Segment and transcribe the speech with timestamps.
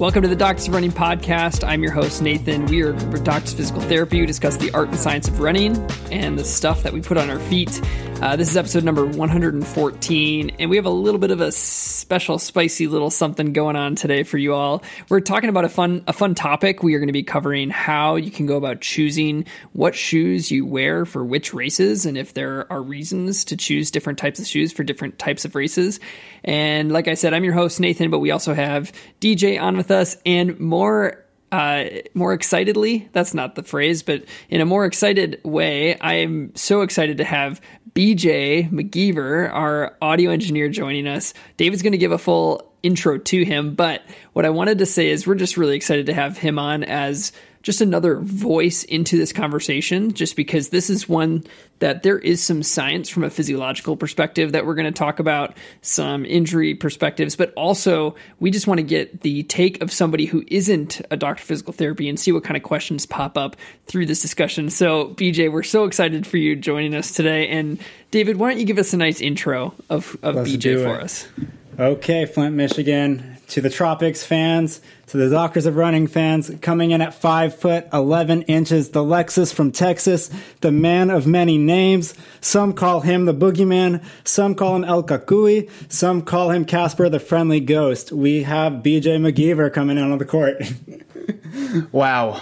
[0.00, 1.62] Welcome to the Doctors of Running podcast.
[1.62, 2.66] I'm your host, Nathan.
[2.66, 4.18] We are a Doctors of Physical Therapy.
[4.18, 5.76] We discuss the art and science of running
[6.10, 7.80] and the stuff that we put on our feet.
[8.24, 12.38] Uh, this is episode number 114, and we have a little bit of a special,
[12.38, 14.82] spicy little something going on today for you all.
[15.10, 16.82] We're talking about a fun, a fun topic.
[16.82, 20.64] We are going to be covering how you can go about choosing what shoes you
[20.64, 24.72] wear for which races, and if there are reasons to choose different types of shoes
[24.72, 26.00] for different types of races.
[26.44, 29.90] And like I said, I'm your host, Nathan, but we also have DJ on with
[29.90, 31.23] us and more
[31.54, 31.84] uh,
[32.14, 33.08] more excitedly.
[33.12, 37.24] That's not the phrase, but in a more excited way, I am so excited to
[37.24, 37.60] have
[37.92, 41.32] BJ McGeever, our audio engineer, joining us.
[41.56, 45.08] David's going to give a full intro to him, but what I wanted to say
[45.08, 47.30] is we're just really excited to have him on as
[47.64, 51.42] just another voice into this conversation, just because this is one
[51.78, 55.56] that there is some science from a physiological perspective that we're going to talk about,
[55.80, 60.44] some injury perspectives, but also we just want to get the take of somebody who
[60.48, 64.04] isn't a doctor of physical therapy and see what kind of questions pop up through
[64.04, 64.68] this discussion.
[64.68, 67.48] So, BJ, we're so excited for you joining us today.
[67.48, 71.26] And David, why don't you give us a nice intro of, of BJ for us?
[71.78, 77.00] Okay, Flint, Michigan to the Tropics fans, to the Doctors of Running fans, coming in
[77.00, 82.14] at 5 foot 11 inches, the Lexus from Texas, the man of many names.
[82.40, 87.20] Some call him the Boogeyman, some call him El Kakui, some call him Casper the
[87.20, 88.12] Friendly Ghost.
[88.12, 90.62] We have BJ McGeever coming in on the court.
[91.92, 92.40] wow.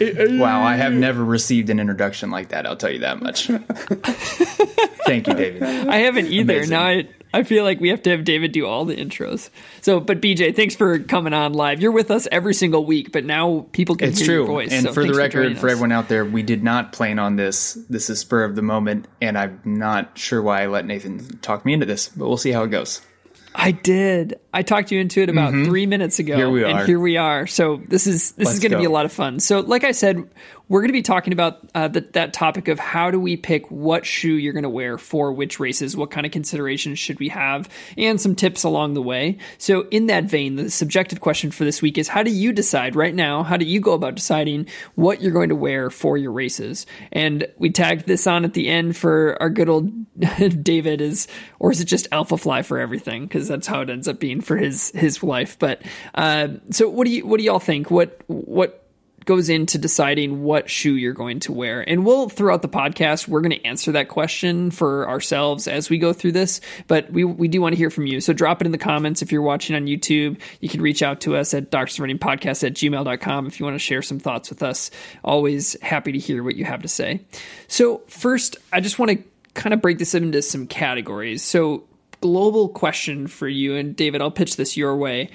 [0.00, 2.64] Wow, I have never received an introduction like that.
[2.66, 3.46] I'll tell you that much.
[5.04, 5.62] Thank you, David.
[5.62, 6.54] I haven't either.
[6.54, 6.70] Amazing.
[6.70, 9.50] Now I I feel like we have to have David do all the intros.
[9.80, 11.80] So, but BJ, thanks for coming on live.
[11.80, 14.34] You're with us every single week, but now people can it's hear true.
[14.36, 14.72] your voice.
[14.72, 17.36] And so for the record, for, for everyone out there, we did not plan on
[17.36, 17.74] this.
[17.88, 21.64] This is spur of the moment, and I'm not sure why I let Nathan talk
[21.64, 23.00] me into this, but we'll see how it goes.
[23.54, 24.38] I did.
[24.54, 25.64] I talked you into it about mm-hmm.
[25.64, 26.66] three minutes ago, here we are.
[26.66, 27.46] and here we are.
[27.46, 29.40] So this is this Let's is going to be a lot of fun.
[29.40, 30.28] So, like I said,
[30.70, 33.68] we're going to be talking about uh, the, that topic of how do we pick
[33.72, 37.28] what shoe you're going to wear for which races, what kind of considerations should we
[37.28, 39.36] have, and some tips along the way.
[39.58, 42.94] So, in that vein, the subjective question for this week is how do you decide
[42.94, 43.42] right now?
[43.42, 46.86] How do you go about deciding what you're going to wear for your races?
[47.10, 49.90] And we tagged this on at the end for our good old
[50.62, 51.26] David is,
[51.58, 53.24] or is it just Alpha Fly for everything?
[53.24, 55.58] Because that's how it ends up being for his his life.
[55.58, 55.82] But
[56.14, 57.90] uh, so, what do you what do y'all think?
[57.90, 58.79] What what
[59.24, 61.82] goes into deciding what shoe you're going to wear.
[61.88, 65.98] And we'll, throughout the podcast, we're going to answer that question for ourselves as we
[65.98, 66.60] go through this.
[66.86, 68.20] But we, we do want to hear from you.
[68.20, 69.22] So drop it in the comments.
[69.22, 73.46] If you're watching on YouTube, you can reach out to us at doctorsrunningpodcast at gmail.com
[73.46, 74.90] if you want to share some thoughts with us.
[75.22, 77.20] Always happy to hear what you have to say.
[77.68, 81.42] So, first, I just want to kind of break this into some categories.
[81.42, 81.84] So,
[82.20, 85.30] global question for you, and David, I'll pitch this your way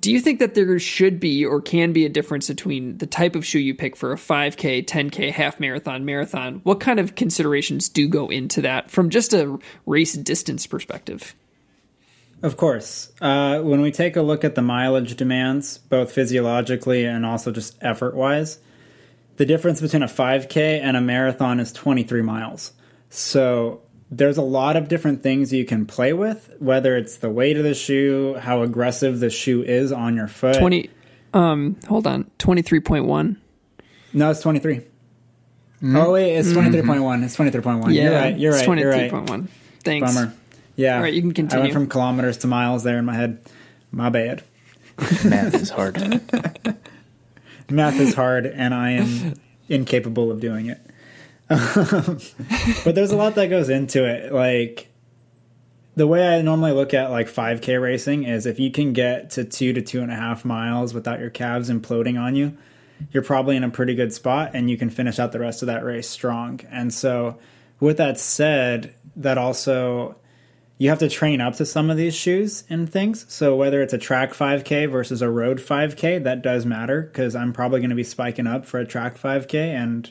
[0.00, 3.34] do you think that there should be or can be a difference between the type
[3.34, 6.60] of shoe you pick for a 5K, 10K, half marathon, marathon?
[6.64, 11.34] What kind of considerations do go into that from just a race distance perspective?
[12.42, 13.12] Of course.
[13.20, 17.76] Uh, when we take a look at the mileage demands, both physiologically and also just
[17.82, 18.58] effort wise,
[19.36, 22.72] the difference between a 5K and a marathon is 23 miles.
[23.10, 27.56] So there's a lot of different things you can play with, whether it's the weight
[27.56, 30.58] of the shoe, how aggressive the shoe is on your foot.
[30.58, 30.90] 20
[31.32, 33.36] um hold on, 23.1.
[34.12, 34.76] No, it's 23.
[34.76, 35.96] Mm-hmm.
[35.96, 36.82] Oh wait, it's 23.1.
[36.82, 37.24] Mm-hmm.
[37.24, 37.94] It's 23.1.
[37.94, 38.38] Yeah, you're right.
[38.38, 38.66] You're right.
[38.66, 39.30] 23.1.
[39.30, 39.50] Right.
[39.84, 40.14] Thanks.
[40.14, 40.34] Bummer.
[40.76, 40.96] Yeah.
[40.96, 41.60] All right, you can continue.
[41.60, 43.40] I went from kilometers to miles there in my head.
[43.92, 44.42] My bad.
[45.24, 45.96] Math is hard.
[47.70, 49.34] Math is hard and I am
[49.68, 50.80] incapable of doing it.
[52.84, 54.32] but there's a lot that goes into it.
[54.32, 54.88] Like
[55.96, 59.44] the way I normally look at like 5K racing is if you can get to
[59.44, 62.56] two to two and a half miles without your calves imploding on you,
[63.10, 65.66] you're probably in a pretty good spot and you can finish out the rest of
[65.66, 66.60] that race strong.
[66.70, 67.36] And so,
[67.80, 70.14] with that said, that also
[70.78, 73.26] you have to train up to some of these shoes and things.
[73.28, 77.52] So whether it's a track 5K versus a road 5K, that does matter because I'm
[77.52, 80.08] probably going to be spiking up for a track 5K and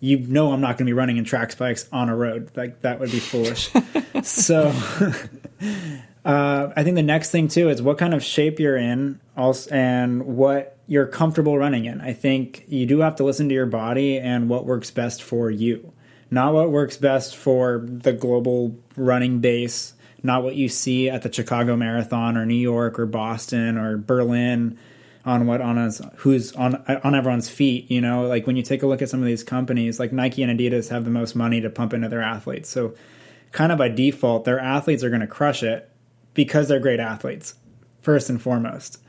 [0.00, 2.50] you know I'm not going to be running in track spikes on a road.
[2.54, 3.70] Like that would be foolish.
[4.22, 4.68] so
[6.24, 9.70] uh, I think the next thing too is what kind of shape you're in, also,
[9.70, 12.00] and what you're comfortable running in.
[12.00, 15.50] I think you do have to listen to your body and what works best for
[15.50, 15.92] you,
[16.30, 21.32] not what works best for the global running base, not what you see at the
[21.32, 24.78] Chicago Marathon or New York or Boston or Berlin
[25.26, 28.26] on what on us who's on on everyone's feet you know?
[28.26, 30.88] Like when you take a look at some of these companies like Nike and Adidas
[30.88, 32.70] have the most money to pump into their athletes.
[32.70, 32.94] So
[33.52, 35.90] kind of by default their athletes are going to crush it
[36.32, 37.56] because they're great athletes
[38.00, 39.02] first and foremost.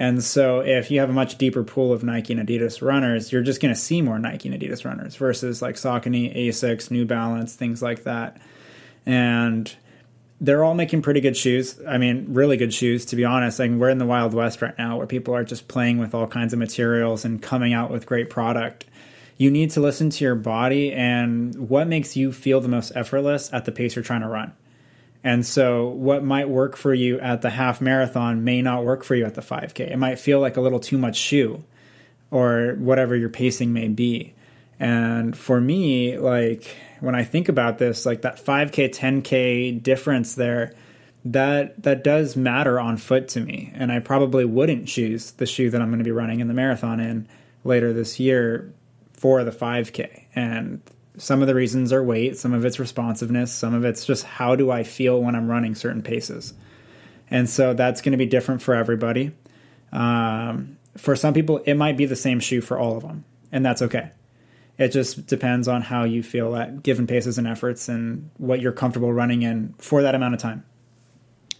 [0.00, 3.42] And so if you have a much deeper pool of Nike and Adidas runners, you're
[3.42, 7.56] just going to see more Nike and Adidas runners versus like Saucony, Asics, New Balance,
[7.56, 8.40] things like that.
[9.04, 9.74] And
[10.40, 11.80] they're all making pretty good shoes.
[11.86, 13.58] I mean, really good shoes, to be honest.
[13.58, 16.26] Like we're in the Wild West right now where people are just playing with all
[16.26, 18.84] kinds of materials and coming out with great product.
[19.36, 23.52] You need to listen to your body and what makes you feel the most effortless
[23.52, 24.52] at the pace you're trying to run.
[25.24, 29.16] And so, what might work for you at the half marathon may not work for
[29.16, 29.90] you at the 5K.
[29.92, 31.64] It might feel like a little too much shoe
[32.30, 34.34] or whatever your pacing may be.
[34.78, 40.74] And for me, like when I think about this, like that 5K, 10K difference there,
[41.24, 43.72] that that does matter on foot to me.
[43.74, 46.54] And I probably wouldn't choose the shoe that I'm going to be running in the
[46.54, 47.28] marathon in
[47.64, 48.72] later this year
[49.12, 50.24] for the 5K.
[50.34, 50.80] And
[51.16, 54.54] some of the reasons are weight, some of it's responsiveness, some of it's just how
[54.54, 56.54] do I feel when I'm running certain paces.
[57.30, 59.32] And so that's going to be different for everybody.
[59.92, 63.64] Um, for some people, it might be the same shoe for all of them, and
[63.64, 64.10] that's okay.
[64.78, 68.72] It just depends on how you feel at given paces and efforts and what you're
[68.72, 70.64] comfortable running in for that amount of time.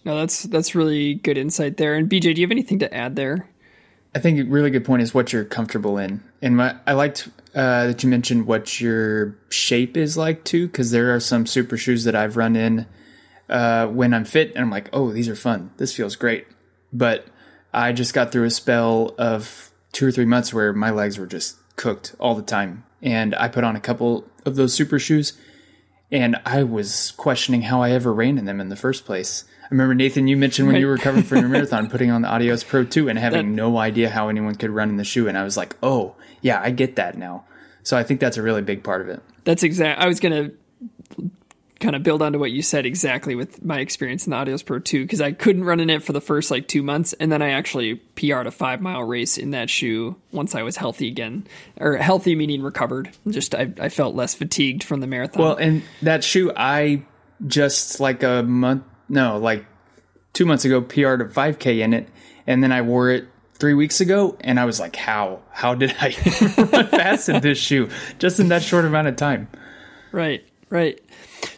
[0.04, 1.94] No, that's that's really good insight there.
[1.96, 3.50] And BJ, do you have anything to add there?
[4.14, 6.22] I think a really good point is what you're comfortable in.
[6.40, 10.90] And my, I liked uh, that you mentioned what your shape is like too, because
[10.90, 12.86] there are some super shoes that I've run in
[13.48, 15.72] uh, when I'm fit, and I'm like, oh, these are fun.
[15.76, 16.46] This feels great.
[16.92, 17.26] But
[17.72, 21.26] I just got through a spell of two or three months where my legs were
[21.26, 25.34] just cooked all the time, and I put on a couple of those super shoes,
[26.10, 29.44] and I was questioning how I ever ran in them in the first place.
[29.64, 32.28] I remember Nathan, you mentioned when you were recovering from your marathon, putting on the
[32.28, 35.28] Adios Pro 2 and having that, no idea how anyone could run in the shoe.
[35.28, 37.44] And I was like, oh, yeah, I get that now.
[37.82, 39.22] So I think that's a really big part of it.
[39.44, 40.00] That's exact.
[40.00, 40.54] I was going to
[41.80, 44.80] kind of build onto what you said exactly with my experience in the Adios Pro
[44.80, 47.12] 2 because I couldn't run in it for the first like two months.
[47.14, 50.76] And then I actually PR'd a five mile race in that shoe once I was
[50.76, 51.46] healthy again.
[51.80, 53.10] Or healthy meaning recovered.
[53.28, 55.42] Just I, I felt less fatigued from the marathon.
[55.42, 57.04] Well, and that shoe, I
[57.46, 59.64] just like a month no, like
[60.32, 62.08] two months ago, PR'd a 5K in it,
[62.46, 65.40] and then I wore it three weeks ago, and I was like, how?
[65.50, 66.14] How did I
[66.72, 67.88] run fast in this shoe
[68.18, 69.48] just in that short amount of time?
[70.12, 71.00] Right, right.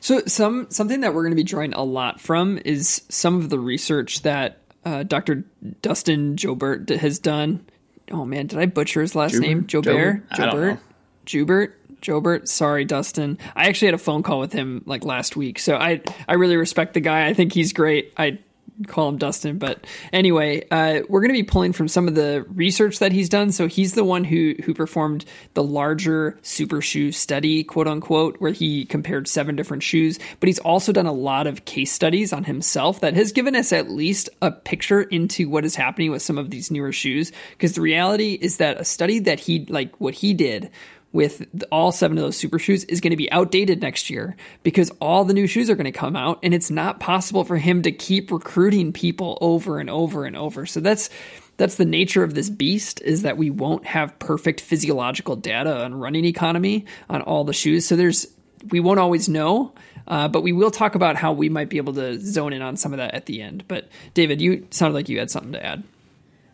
[0.01, 3.51] So some something that we're going to be drawing a lot from is some of
[3.51, 5.45] the research that uh, Dr.
[5.83, 7.67] Dustin Joubert has done.
[8.11, 9.47] Oh man, did I butcher his last Joubert?
[9.47, 9.67] name?
[9.67, 10.23] Joubert.
[10.35, 10.79] Joubert.
[11.27, 11.77] Joubert.
[12.01, 12.49] Jobert.
[12.49, 13.39] Sorry, Dustin.
[13.55, 16.57] I actually had a phone call with him like last week, so I I really
[16.57, 17.27] respect the guy.
[17.27, 18.13] I think he's great.
[18.17, 18.39] I
[18.87, 22.45] call him Dustin, but anyway, uh, we're going to be pulling from some of the
[22.55, 23.53] research that he's done.
[23.53, 25.25] So he's the one who who performed
[25.55, 30.19] the larger super shoe study, quote unquote, where he compared seven different shoes.
[30.39, 33.73] But he's also done a lot of case studies on himself that has given us
[33.73, 37.33] at least a picture into what is happening with some of these newer shoes.
[37.53, 40.71] Because the reality is that a study that he like what he did
[41.13, 44.91] with all seven of those super shoes is going to be outdated next year because
[45.01, 47.83] all the new shoes are going to come out and it's not possible for him
[47.83, 50.67] to keep recruiting people over and over and over.
[50.67, 51.11] So that's
[51.57, 55.95] that's the nature of this beast is that we won't have perfect physiological data on
[55.95, 57.85] running economy on all the shoes.
[57.87, 58.27] So there's
[58.71, 59.75] we won't always know,
[60.07, 62.77] uh, but we will talk about how we might be able to zone in on
[62.77, 63.65] some of that at the end.
[63.69, 65.83] But David, you sounded like you had something to add.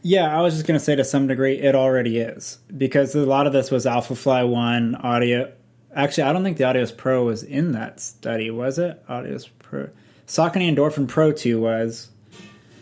[0.03, 3.26] Yeah, I was just going to say to some degree it already is because a
[3.26, 5.53] lot of this was Alphafly 1 audio.
[5.95, 9.03] Actually, I don't think the Adios Pro was in that study, was it?
[9.09, 9.88] Adios Pro.
[10.26, 12.11] Saucony Endorphin Pro 2 was.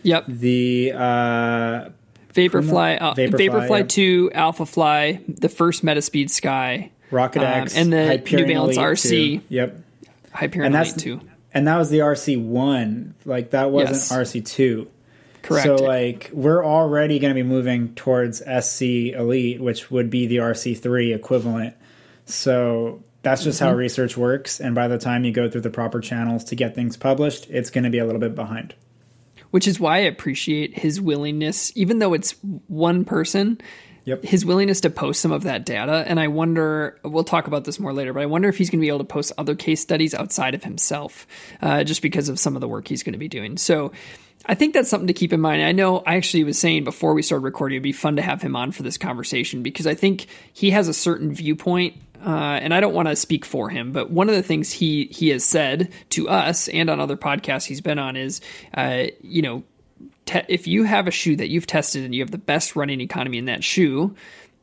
[0.02, 0.25] Yep.
[0.28, 1.88] The uh,
[2.35, 3.88] Vaporfly, uh, Vaporfly, Vaporfly yep.
[3.88, 8.99] 2, Alphafly, the first Metaspeed Sky, Rocket um, X, and the Hyperion New Balance Elite
[8.99, 9.38] RC.
[9.40, 9.44] 2.
[9.49, 9.80] Yep.
[10.33, 11.21] Hyperion and Elite 2.
[11.54, 13.12] And that was the RC1.
[13.25, 14.12] Like, that wasn't yes.
[14.12, 14.88] RC2.
[15.44, 15.64] Correct.
[15.66, 18.82] So like we're already going to be moving towards SC
[19.12, 21.76] Elite, which would be the RC3 equivalent.
[22.24, 23.68] So that's just mm-hmm.
[23.68, 24.58] how research works.
[24.58, 27.68] And by the time you go through the proper channels to get things published, it's
[27.68, 28.74] going to be a little bit behind.
[29.50, 32.34] Which is why I appreciate his willingness, even though it's
[32.66, 33.60] one person,
[34.06, 34.24] Yep.
[34.24, 36.04] his willingness to post some of that data.
[36.06, 38.80] And I wonder, we'll talk about this more later, but I wonder if he's going
[38.80, 41.26] to be able to post other case studies outside of himself,
[41.62, 43.56] uh, just because of some of the work he's going to be doing.
[43.56, 43.92] So
[44.46, 45.62] I think that's something to keep in mind.
[45.62, 48.42] I know I actually was saying before we started recording, it'd be fun to have
[48.42, 51.96] him on for this conversation because I think he has a certain viewpoint.
[52.24, 55.08] Uh, and I don't want to speak for him, but one of the things he
[55.10, 58.40] he has said to us and on other podcasts he's been on is,
[58.72, 59.62] uh, you know,
[60.24, 63.02] te- if you have a shoe that you've tested and you have the best running
[63.02, 64.14] economy in that shoe,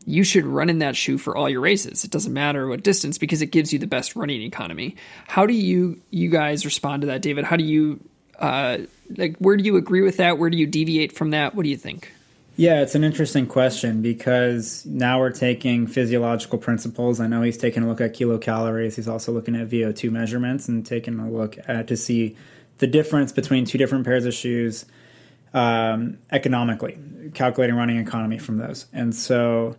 [0.05, 2.03] you should run in that shoe for all your races.
[2.03, 4.95] It doesn't matter what distance because it gives you the best running economy.
[5.27, 7.45] How do you you guys respond to that, David?
[7.45, 7.99] How do you
[8.41, 8.79] uh,
[9.17, 10.37] like where do you agree with that?
[10.37, 11.55] Where do you deviate from that?
[11.55, 12.11] What do you think?
[12.57, 17.19] Yeah, it's an interesting question because now we're taking physiological principles.
[17.19, 18.95] I know he's taking a look at kilocalories.
[18.95, 22.35] He's also looking at VO2 measurements and taking a look at to see
[22.79, 24.85] the difference between two different pairs of shoes
[25.53, 26.97] um, economically,
[27.33, 28.85] calculating running economy from those.
[28.91, 29.77] And so,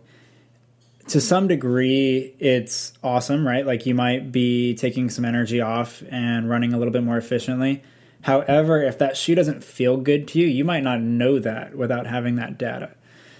[1.09, 3.65] to some degree, it's awesome, right?
[3.65, 7.83] Like you might be taking some energy off and running a little bit more efficiently.
[8.23, 12.07] However, if that shoe doesn't feel good to you, you might not know that without
[12.07, 12.95] having that data.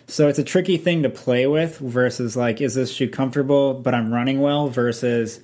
[0.08, 3.94] So it's a tricky thing to play with versus like, is this shoe comfortable, but
[3.94, 5.40] I'm running well versus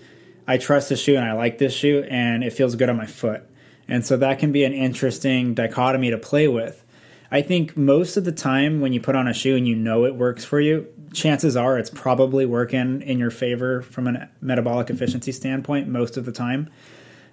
[0.45, 3.05] I trust this shoe and I like this shoe and it feels good on my
[3.05, 3.43] foot.
[3.87, 6.83] And so that can be an interesting dichotomy to play with.
[7.31, 10.03] I think most of the time when you put on a shoe and you know
[10.05, 14.89] it works for you, chances are it's probably working in your favor from a metabolic
[14.89, 16.69] efficiency standpoint most of the time.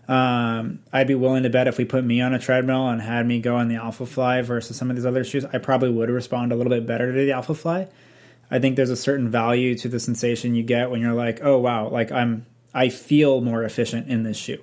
[0.09, 3.27] Um, I'd be willing to bet if we put me on a treadmill and had
[3.27, 6.11] me go on the Alpha Fly versus some of these other shoes, I probably would
[6.11, 7.89] respond a little bit better to the Alpha Fly.
[8.51, 11.59] I think there's a certain value to the sensation you get when you're like, oh
[11.59, 14.63] wow, like I'm I feel more efficient in this shoe.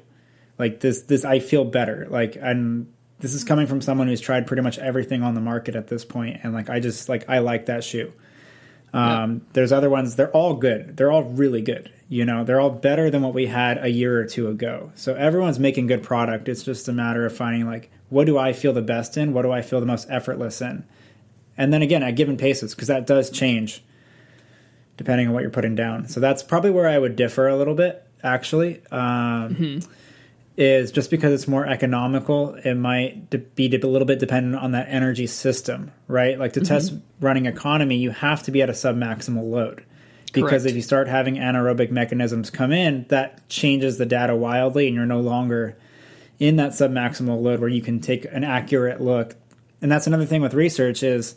[0.57, 2.07] Like this this I feel better.
[2.09, 5.75] Like I'm this is coming from someone who's tried pretty much everything on the market
[5.75, 8.13] at this point and like I just like I like that shoe.
[8.93, 9.39] Um, yeah.
[9.53, 10.15] There's other ones.
[10.15, 10.95] They're all good.
[10.95, 11.91] They're all really good.
[12.13, 14.91] You know, they're all better than what we had a year or two ago.
[14.95, 16.47] So everyone's making good product.
[16.47, 19.33] It's just a matter of finding like, what do I feel the best in?
[19.33, 20.85] What do I feel the most effortless in?
[21.57, 23.83] And then again, at given paces, because that does change
[24.95, 26.07] depending on what you're putting down.
[26.07, 28.83] So that's probably where I would differ a little bit, actually.
[28.91, 29.91] Um, mm-hmm
[30.55, 34.87] is just because it's more economical, it might be a little bit dependent on that
[34.87, 36.37] energy system, right?
[36.37, 36.67] Like to mm-hmm.
[36.67, 39.83] test running economy, you have to be at a sub maximal load.
[40.33, 40.65] Because Correct.
[40.65, 45.05] if you start having anaerobic mechanisms come in, that changes the data wildly, and you're
[45.05, 45.77] no longer
[46.39, 49.35] in that sub maximal load where you can take an accurate look.
[49.81, 51.35] And that's another thing with research is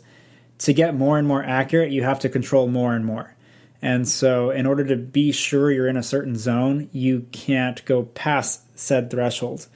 [0.59, 3.35] to get more and more accurate, you have to control more and more.
[3.81, 8.03] And so, in order to be sure you're in a certain zone, you can't go
[8.03, 9.67] past said threshold.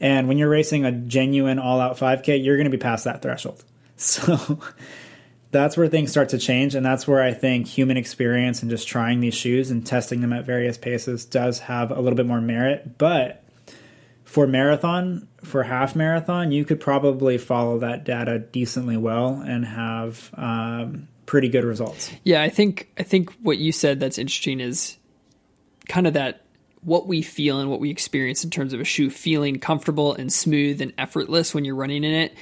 [0.00, 3.22] And when you're racing a genuine all out 5K, you're going to be past that
[3.22, 3.64] threshold.
[3.94, 4.58] So
[5.52, 6.74] that's where things start to change.
[6.74, 10.32] And that's where I think human experience and just trying these shoes and testing them
[10.32, 12.98] at various paces does have a little bit more merit.
[12.98, 13.44] But
[14.24, 20.30] for marathon, for half marathon, you could probably follow that data decently well and have
[20.34, 22.10] um, pretty good results.
[22.24, 24.96] Yeah, I think I think what you said that's interesting is
[25.86, 26.46] kind of that
[26.80, 30.32] what we feel and what we experience in terms of a shoe feeling comfortable and
[30.32, 32.34] smooth and effortless when you're running in it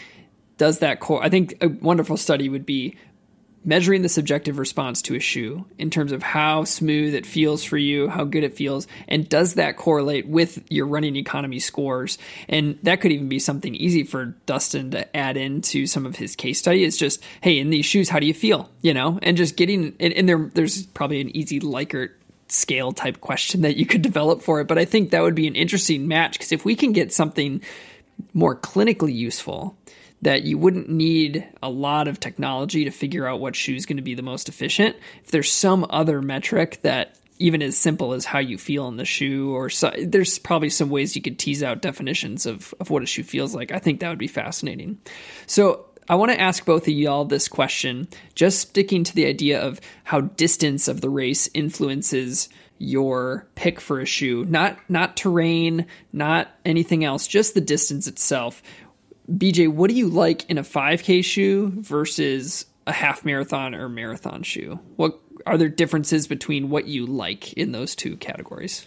[0.60, 2.94] does that core i think a wonderful study would be
[3.64, 7.78] measuring the subjective response to a shoe in terms of how smooth it feels for
[7.78, 12.78] you how good it feels and does that correlate with your running economy scores and
[12.82, 16.58] that could even be something easy for dustin to add into some of his case
[16.58, 19.56] study is just hey in these shoes how do you feel you know and just
[19.56, 22.10] getting and, and there there's probably an easy likert
[22.48, 24.66] scale type question that you could develop for it.
[24.66, 27.62] But I think that would be an interesting match because if we can get something
[28.34, 29.76] more clinically useful,
[30.22, 33.96] that you wouldn't need a lot of technology to figure out what shoe is going
[33.96, 34.96] to be the most efficient.
[35.24, 39.04] If there's some other metric that even as simple as how you feel in the
[39.06, 43.02] shoe, or so, there's probably some ways you could tease out definitions of, of what
[43.02, 43.72] a shoe feels like.
[43.72, 44.98] I think that would be fascinating.
[45.46, 49.60] So I want to ask both of y'all this question, just sticking to the idea
[49.60, 54.44] of how distance of the race influences your pick for a shoe.
[54.44, 58.62] Not not terrain, not anything else, just the distance itself.
[59.30, 64.42] BJ, what do you like in a 5K shoe versus a half marathon or marathon
[64.42, 64.80] shoe?
[64.96, 68.86] What are there differences between what you like in those two categories?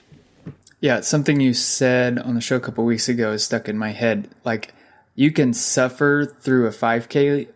[0.82, 3.92] Yeah, something you said on the show a couple weeks ago is stuck in my
[3.92, 4.30] head.
[4.44, 4.74] Like
[5.16, 7.48] you can suffer through a 5K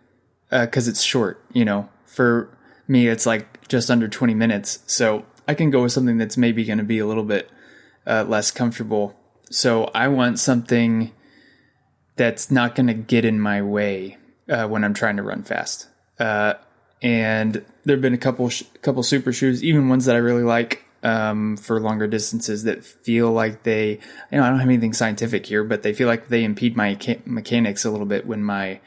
[0.50, 1.44] because uh, it's short.
[1.51, 4.79] You know, for me, it's like just under 20 minutes.
[4.88, 7.50] So I can go with something that's maybe going to be a little bit
[8.06, 9.15] uh, less comfortable.
[9.50, 11.12] So I want something
[12.17, 14.17] that's not going to get in my way
[14.50, 15.88] uh, when I'm trying to run fast.
[16.19, 16.55] Uh,
[17.01, 20.83] and there've been a couple sh- couple super shoes, even ones that I really like
[21.03, 23.91] um, for longer distances that feel like they,
[24.31, 26.97] you know, I don't have anything scientific here, but they feel like they impede my
[27.25, 28.79] mechanics a little bit when my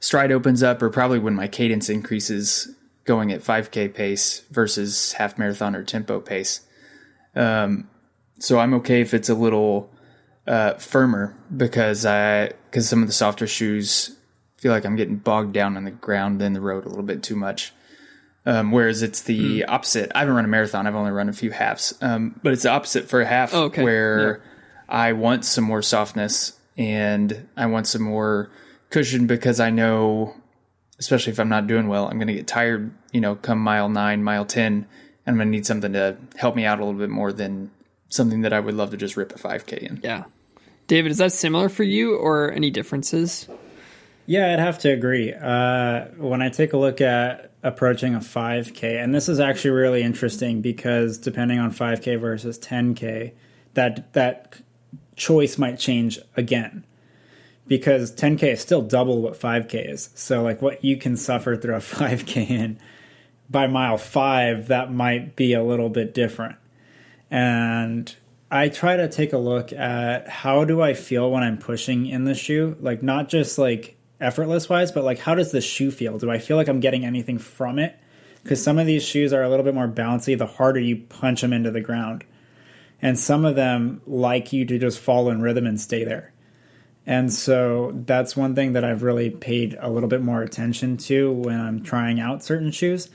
[0.00, 2.74] stride opens up or probably when my cadence increases
[3.04, 6.60] going at 5K pace versus half marathon or tempo pace.
[7.34, 7.88] Um,
[8.38, 9.90] so I'm okay if it's a little
[10.46, 14.16] uh, firmer because I because some of the softer shoes
[14.56, 17.22] feel like I'm getting bogged down on the ground and the road a little bit
[17.22, 17.72] too much.
[18.46, 19.64] Um, whereas it's the mm.
[19.68, 20.12] opposite.
[20.14, 20.86] I haven't run a marathon.
[20.86, 21.94] I've only run a few halves.
[22.02, 23.82] Um, but it's the opposite for a half oh, okay.
[23.82, 24.42] where
[24.88, 24.96] yeah.
[24.96, 28.50] I want some more softness and I want some more
[28.90, 30.34] cushion because I know
[30.98, 33.88] especially if I'm not doing well, I'm going to get tired, you know, come mile
[33.88, 34.86] nine, mile 10, and
[35.26, 37.70] I'm going to need something to help me out a little bit more than
[38.08, 40.00] something that I would love to just rip a 5K in.
[40.02, 40.24] Yeah.
[40.86, 43.48] David, is that similar for you or any differences?
[44.26, 45.32] Yeah, I'd have to agree.
[45.32, 50.02] Uh, when I take a look at approaching a 5K, and this is actually really
[50.02, 53.32] interesting because depending on 5K versus 10K,
[53.74, 54.60] that that
[55.16, 56.84] choice might change again
[57.66, 60.10] because 10k is still double what 5k is.
[60.14, 62.78] So like what you can suffer through a 5k in
[63.48, 66.56] by mile 5 that might be a little bit different.
[67.30, 68.14] And
[68.50, 72.24] I try to take a look at how do I feel when I'm pushing in
[72.24, 72.76] the shoe?
[72.80, 76.18] Like not just like effortless wise, but like how does the shoe feel?
[76.18, 77.98] Do I feel like I'm getting anything from it?
[78.42, 81.40] Because some of these shoes are a little bit more bouncy the harder you punch
[81.40, 82.24] them into the ground.
[83.00, 86.32] And some of them like you to just fall in rhythm and stay there.
[87.06, 91.32] And so that's one thing that I've really paid a little bit more attention to
[91.32, 93.10] when I'm trying out certain shoes.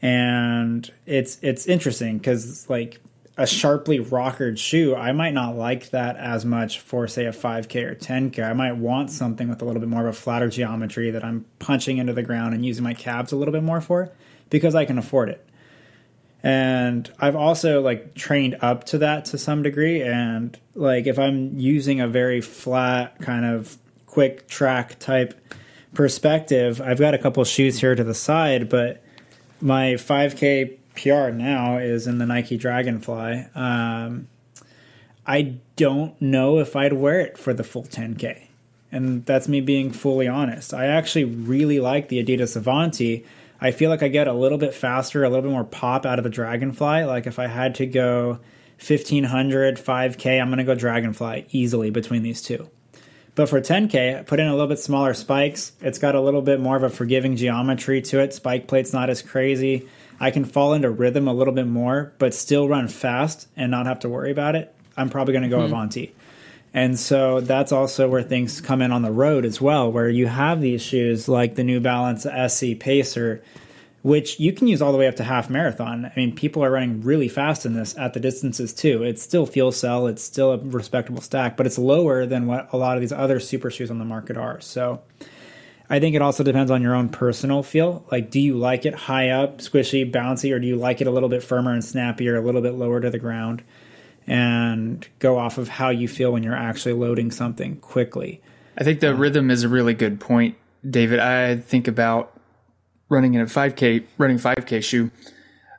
[0.00, 3.00] And it's it's interesting because like
[3.36, 7.90] a sharply rockered shoe, I might not like that as much for say a 5K
[7.90, 8.44] or 10K.
[8.44, 11.44] I might want something with a little bit more of a flatter geometry that I'm
[11.58, 14.12] punching into the ground and using my calves a little bit more for
[14.50, 15.44] because I can afford it
[16.44, 21.58] and i've also like trained up to that to some degree and like if i'm
[21.58, 25.34] using a very flat kind of quick track type
[25.94, 29.02] perspective i've got a couple shoes here to the side but
[29.62, 34.28] my 5k pr now is in the nike dragonfly um,
[35.26, 38.48] i don't know if i'd wear it for the full 10k
[38.92, 43.24] and that's me being fully honest i actually really like the adidas avanti
[43.60, 46.18] I feel like I get a little bit faster, a little bit more pop out
[46.18, 47.04] of a Dragonfly.
[47.04, 48.38] Like if I had to go
[48.78, 52.68] 1500, 5K, I'm going to go Dragonfly easily between these two.
[53.34, 55.72] But for 10K, I put in a little bit smaller spikes.
[55.80, 58.34] It's got a little bit more of a forgiving geometry to it.
[58.34, 59.88] Spike plate's not as crazy.
[60.20, 63.86] I can fall into rhythm a little bit more, but still run fast and not
[63.86, 64.74] have to worry about it.
[64.96, 65.72] I'm probably going to go mm-hmm.
[65.72, 66.14] Avanti.
[66.72, 70.26] And so that's also where things come in on the road as well, where you
[70.26, 73.42] have these shoes like the New Balance SC Pacer,
[74.02, 76.04] which you can use all the way up to half marathon.
[76.04, 79.04] I mean, people are running really fast in this at the distances too.
[79.04, 82.76] It's still fuel cell, it's still a respectable stack, but it's lower than what a
[82.76, 84.60] lot of these other super shoes on the market are.
[84.60, 85.00] So
[85.94, 88.04] I think it also depends on your own personal feel.
[88.10, 91.10] Like, do you like it high up, squishy, bouncy, or do you like it a
[91.10, 93.62] little bit firmer and snappier, a little bit lower to the ground?
[94.26, 98.40] and go off of how you feel when you're actually loading something quickly.
[98.78, 100.56] I think the um, rhythm is a really good point,
[100.88, 101.18] David.
[101.20, 102.38] I think about
[103.08, 105.10] running in a 5K, running 5K shoe.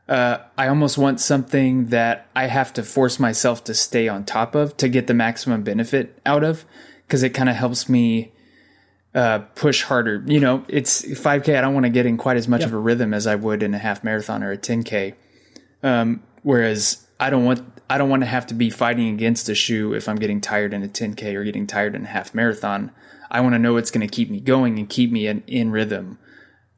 [0.08, 4.54] Uh, I almost want something that I have to force myself to stay on top
[4.54, 6.63] of to get the maximum benefit out of,
[7.08, 8.32] because it kind of helps me
[9.15, 10.21] uh, push harder.
[10.28, 11.58] You know, it's 5K.
[11.58, 13.63] I don't want to get in quite as much of a rhythm as I would
[13.63, 15.15] in a half marathon or a 10K.
[15.82, 19.56] Um, whereas I don't want I don't want to have to be fighting against a
[19.56, 22.91] shoe if I'm getting tired in a 10K or getting tired in a half marathon.
[23.32, 25.71] I want to know it's going to keep me going and keep me in, in
[25.71, 26.17] rhythm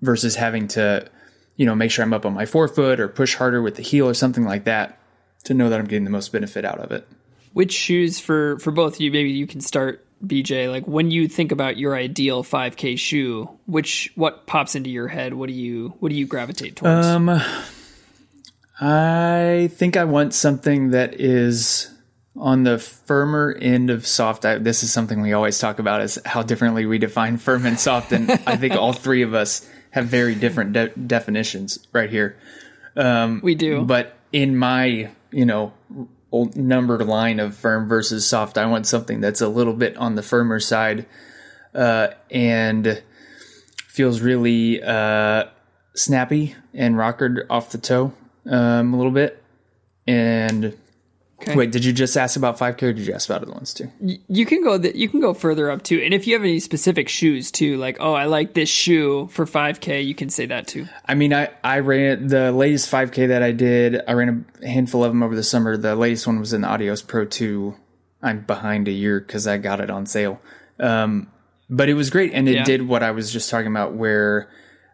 [0.02, 1.10] versus having to,
[1.56, 4.08] you know, make sure I'm up on my forefoot or push harder with the heel
[4.08, 5.00] or something like that
[5.46, 7.08] to know that I'm getting the most benefit out of it.
[7.54, 9.12] Which shoes for for both of you?
[9.12, 10.70] Maybe you can start, BJ.
[10.70, 15.34] Like when you think about your ideal 5K shoe, which what pops into your head?
[15.34, 17.08] What do you what do you gravitate towards?
[17.08, 17.42] Um,
[18.80, 21.90] I think I want something that is
[22.36, 24.46] on the firmer end of soft.
[24.46, 27.80] I, this is something we always talk about is how differently we define firm and
[27.80, 32.38] soft, and I think all three of us have very different de- definitions right here.
[32.96, 35.74] Um, we do, but in my you know
[36.32, 40.24] numbered line of firm versus soft, I want something that's a little bit on the
[40.24, 41.06] firmer side
[41.74, 43.02] uh, and
[43.88, 45.46] feels really uh,
[45.96, 48.14] snappy and rockered off the toe
[48.46, 49.44] um, a little bit.
[50.06, 50.78] And
[51.42, 51.56] okay.
[51.56, 53.92] wait, did you just ask about 5K or did you ask about other ones too?
[54.00, 56.02] You can go you can go further up too.
[56.04, 59.46] And if you have any specific shoes too, like oh I like this shoe for
[59.46, 60.88] 5K, you can say that too.
[61.06, 64.02] I mean, I I ran the latest 5K that I did.
[64.08, 65.78] I ran a handful of them over the summer.
[65.78, 67.76] The latest one was in the Adios Pro 2.
[68.22, 70.42] I'm behind a year because I got it on sale.
[70.80, 71.32] Um,
[71.70, 72.64] but it was great, and it yeah.
[72.64, 74.50] did what I was just talking about, where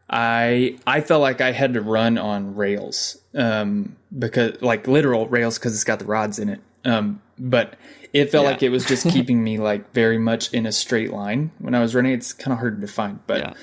[0.09, 5.57] I I felt like I had to run on rails um, because like literal rails
[5.57, 6.61] because it's got the rods in it.
[6.85, 7.75] Um, but
[8.11, 8.51] it felt yeah.
[8.51, 11.79] like it was just keeping me like very much in a straight line when I
[11.79, 12.13] was running.
[12.13, 13.55] It's kind of hard to define, but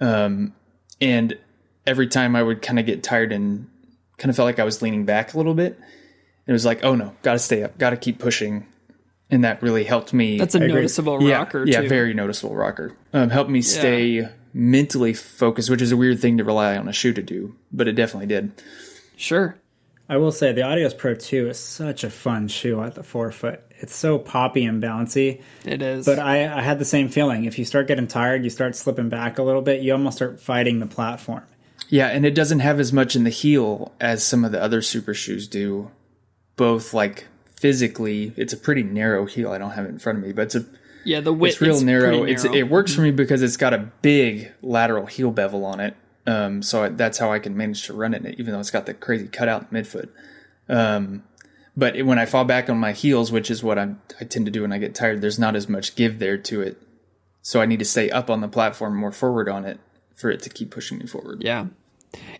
[0.00, 0.24] yeah.
[0.24, 0.54] um,
[1.00, 1.38] and
[1.86, 3.68] every time I would kind of get tired and
[4.18, 5.78] kind of felt like I was leaning back a little bit.
[6.46, 8.66] It was like, oh no, got to stay up, got to keep pushing,
[9.30, 10.38] and that really helped me.
[10.38, 11.64] That's a noticeable rocker.
[11.66, 12.96] Yeah, yeah very noticeable rocker.
[13.12, 14.06] Um, helped me stay.
[14.08, 17.54] Yeah mentally focused, which is a weird thing to rely on a shoe to do,
[17.70, 18.50] but it definitely did.
[19.14, 19.56] Sure.
[20.08, 23.60] I will say the Adios Pro 2 is such a fun shoe at the forefoot.
[23.78, 25.42] It's so poppy and bouncy.
[25.66, 26.06] It is.
[26.06, 27.44] But I, I had the same feeling.
[27.44, 30.40] If you start getting tired, you start slipping back a little bit, you almost start
[30.40, 31.44] fighting the platform.
[31.90, 34.80] Yeah, and it doesn't have as much in the heel as some of the other
[34.80, 35.90] super shoes do.
[36.56, 39.52] Both like physically, it's a pretty narrow heel.
[39.52, 40.64] I don't have it in front of me, but it's a
[41.06, 42.18] yeah, the width it's real narrow.
[42.18, 45.80] pretty It's it works for me because it's got a big lateral heel bevel on
[45.80, 45.96] it.
[46.26, 48.86] Um, so I, that's how I can manage to run it, even though it's got
[48.86, 50.08] the crazy cutout midfoot.
[50.68, 51.22] Um,
[51.76, 54.46] but it, when I fall back on my heels, which is what I'm, I tend
[54.46, 56.82] to do when I get tired, there's not as much give there to it.
[57.42, 59.78] So I need to stay up on the platform, more forward on it,
[60.16, 61.44] for it to keep pushing me forward.
[61.44, 61.66] Yeah.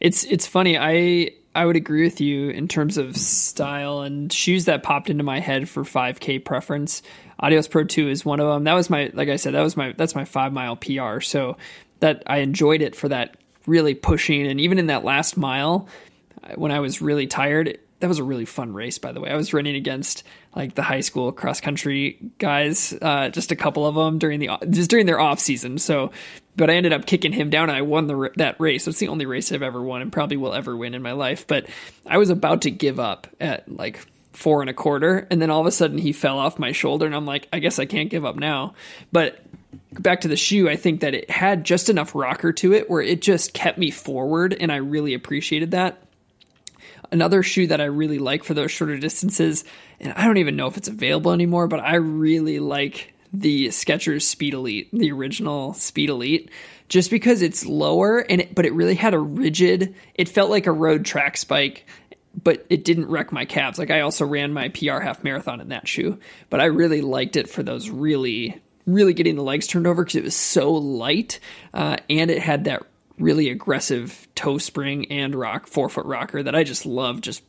[0.01, 0.77] It's it's funny.
[0.77, 5.25] I I would agree with you in terms of style and shoes that popped into
[5.25, 7.03] my head for 5K preference.
[7.41, 8.65] Adios Pro 2 is one of them.
[8.65, 11.21] That was my like I said that was my that's my 5 mile PR.
[11.21, 11.57] So
[12.01, 15.89] that I enjoyed it for that really pushing and even in that last mile
[16.55, 19.31] when I was really tired, that was a really fun race by the way.
[19.31, 23.87] I was running against like the high school cross country guys, uh, just a couple
[23.87, 25.79] of them during the just during their off season.
[25.79, 26.13] So,
[26.57, 28.87] but I ended up kicking him down, and I won the that race.
[28.89, 31.47] It's the only race I've ever won, and probably will ever win in my life.
[31.47, 31.67] But
[32.07, 34.01] I was about to give up at like
[34.33, 37.07] four and a quarter, and then all of a sudden he fell off my shoulder,
[37.07, 38.75] and I'm like, I guess I can't give up now.
[39.13, 39.39] But
[39.93, 43.03] back to the shoe, I think that it had just enough rocker to it where
[43.03, 46.03] it just kept me forward, and I really appreciated that.
[47.13, 49.65] Another shoe that I really like for those shorter distances,
[50.01, 54.23] and I don't even know if it's available anymore, but I really like the Skechers
[54.23, 56.51] Speed Elite, the original Speed Elite,
[56.89, 59.95] just because it's lower and it, but it really had a rigid.
[60.15, 61.87] It felt like a road track spike,
[62.43, 63.79] but it didn't wreck my calves.
[63.79, 66.19] Like I also ran my PR half marathon in that shoe,
[66.51, 70.17] but I really liked it for those really, really getting the legs turned over because
[70.17, 71.41] it was so light
[71.75, 72.83] uh, and it had that
[73.19, 77.43] really aggressive toe spring and rock forefoot rocker that I just love just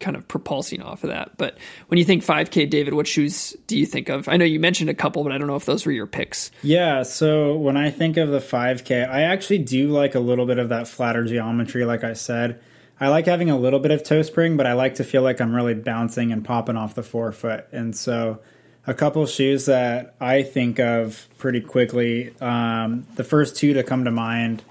[0.00, 1.36] kind of propulsing off of that.
[1.36, 4.28] But when you think 5K, David, what shoes do you think of?
[4.28, 6.50] I know you mentioned a couple, but I don't know if those were your picks.
[6.62, 10.58] Yeah, so when I think of the 5K, I actually do like a little bit
[10.58, 12.60] of that flatter geometry, like I said.
[13.00, 15.40] I like having a little bit of toe spring, but I like to feel like
[15.40, 17.66] I'm really bouncing and popping off the forefoot.
[17.72, 18.40] And so
[18.86, 22.34] a couple shoes that I think of pretty quickly.
[22.40, 24.62] Um, the first two to come to mind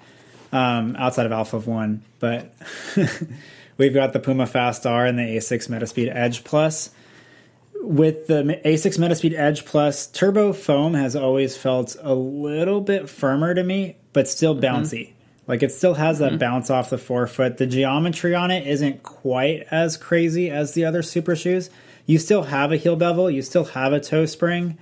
[0.51, 2.53] um, outside of Alpha 1, but
[3.77, 6.89] we've got the Puma Fast R and the Asics Metaspeed Edge Plus.
[7.81, 13.53] With the Asics Metaspeed Edge Plus, Turbo Foam has always felt a little bit firmer
[13.53, 15.07] to me, but still bouncy.
[15.07, 15.13] Mm-hmm.
[15.47, 16.37] Like it still has that mm-hmm.
[16.39, 17.57] bounce off the forefoot.
[17.57, 21.69] The geometry on it isn't quite as crazy as the other super shoes.
[22.05, 24.77] You still have a heel bevel, you still have a toe spring,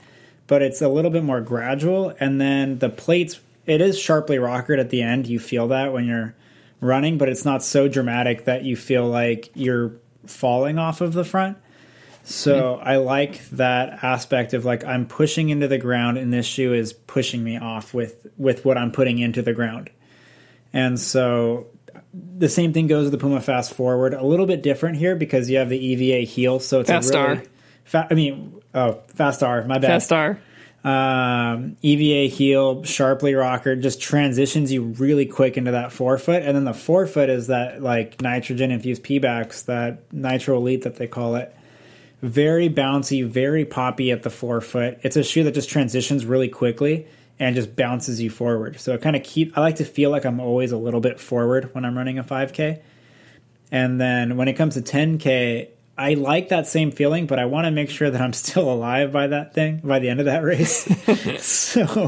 [0.48, 2.14] but it's a little bit more gradual.
[2.20, 5.28] And then the plates, it is sharply rockered at the end.
[5.28, 6.36] You feel that when you're
[6.82, 9.94] running, but it's not so dramatic that you feel like you're
[10.26, 11.58] falling off of the front.
[12.24, 12.88] So mm-hmm.
[12.88, 16.94] I like that aspect of like I'm pushing into the ground and this shoe is
[16.94, 19.90] pushing me off with with what I'm putting into the ground.
[20.74, 21.68] And so
[22.14, 24.14] the same thing goes with the Puma Fast Forward.
[24.14, 27.18] A little bit different here because you have the EVA heel, so it's Fast a
[27.18, 27.44] really, R.
[27.84, 29.66] Fa- I mean, oh, Fast R.
[29.66, 29.88] My bad.
[29.88, 30.40] Fast R.
[30.84, 36.64] Um, EVA heel, sharply rocker, just transitions you really quick into that forefoot, and then
[36.64, 41.56] the forefoot is that like nitrogen infused Pebax, that Nitro Elite that they call it.
[42.24, 45.00] Very bouncy, very poppy at the forefoot.
[45.04, 47.08] It's a shoe that just transitions really quickly
[47.40, 48.80] and just bounces you forward.
[48.80, 49.58] So it kind of keep.
[49.58, 52.24] I like to feel like I'm always a little bit forward when I'm running a
[52.24, 52.80] 5K.
[53.72, 57.66] And then when it comes to 10K, I like that same feeling, but I want
[57.66, 60.44] to make sure that I'm still alive by that thing by the end of that
[60.44, 60.88] race.
[61.44, 62.08] so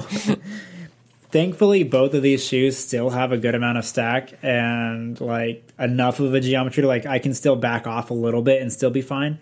[1.34, 6.20] thankfully both of these shoes still have a good amount of stack and like enough
[6.20, 8.92] of a geometry to like I can still back off a little bit and still
[8.92, 9.40] be fine.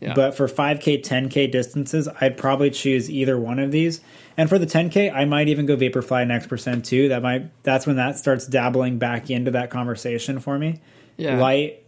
[0.00, 0.14] Yeah.
[0.14, 4.00] But for 5K, 10K distances, I'd probably choose either one of these.
[4.36, 7.08] And for the 10K, I might even go Vaporfly next percent too.
[7.08, 10.80] That might that's when that starts dabbling back into that conversation for me.
[11.16, 11.38] Yeah.
[11.38, 11.84] Light,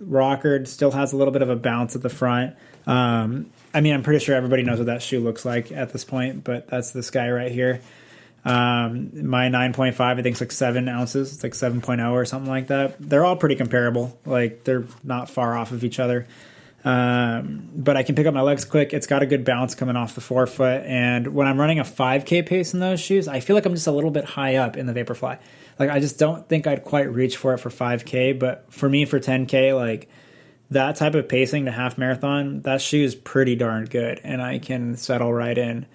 [0.00, 2.56] rockered, still has a little bit of a bounce at the front.
[2.86, 6.04] Um, I mean, I'm pretty sure everybody knows what that shoe looks like at this
[6.04, 7.80] point, but that's this guy right here.
[8.44, 11.32] Um, my 9.5, I think it's like seven ounces.
[11.32, 12.94] It's like 7.0 or something like that.
[13.00, 14.16] They're all pretty comparable.
[14.24, 16.28] Like they're not far off of each other.
[16.84, 18.94] Um, but I can pick up my legs quick.
[18.94, 20.84] It's got a good bounce coming off the forefoot.
[20.86, 23.88] And when I'm running a 5K pace in those shoes, I feel like I'm just
[23.88, 25.38] a little bit high up in the Vaporfly.
[25.78, 28.38] Like I just don't think I'd quite reach for it for 5K.
[28.38, 30.08] But for me, for 10K, like
[30.70, 34.20] that type of pacing to half marathon, that shoe is pretty darn good.
[34.24, 35.86] And I can settle right in.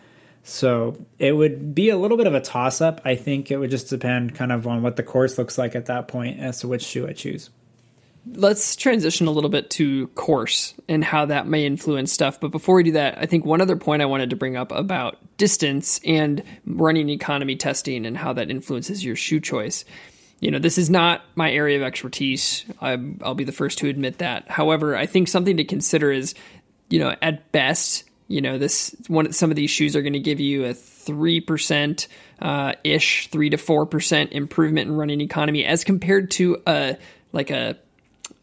[0.43, 3.01] So it would be a little bit of a toss up.
[3.05, 5.85] I think it would just depend kind of on what the course looks like at
[5.85, 7.49] that point as to which shoe I choose.
[8.25, 12.39] Let's transition a little bit to course and how that may influence stuff.
[12.39, 14.71] But before we do that, I think one other point I wanted to bring up
[14.71, 19.85] about distance and running economy testing and how that influences your shoe choice.
[20.39, 22.65] You know, this is not my area of expertise.
[22.79, 24.49] i will be the first to admit that.
[24.49, 26.35] However, I think something to consider is,
[26.89, 30.19] you know, at best, you know, this one some of these shoes are going to
[30.19, 32.07] give you a three percent
[32.41, 36.97] uh, ish, three to four percent improvement in running economy as compared to a
[37.33, 37.77] like a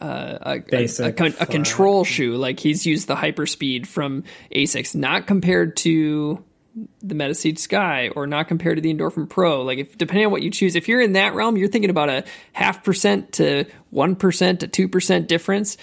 [0.00, 2.36] uh, a, Basic, a, a, a, control shoe.
[2.36, 6.44] Like he's used the hyperspeed from Asics, not compared to
[7.02, 9.62] the Metaspeed Sky or not compared to the Endorphin Pro.
[9.62, 12.08] Like if depending on what you choose, if you're in that realm, you're thinking about
[12.08, 15.76] a half percent to one percent to two percent difference.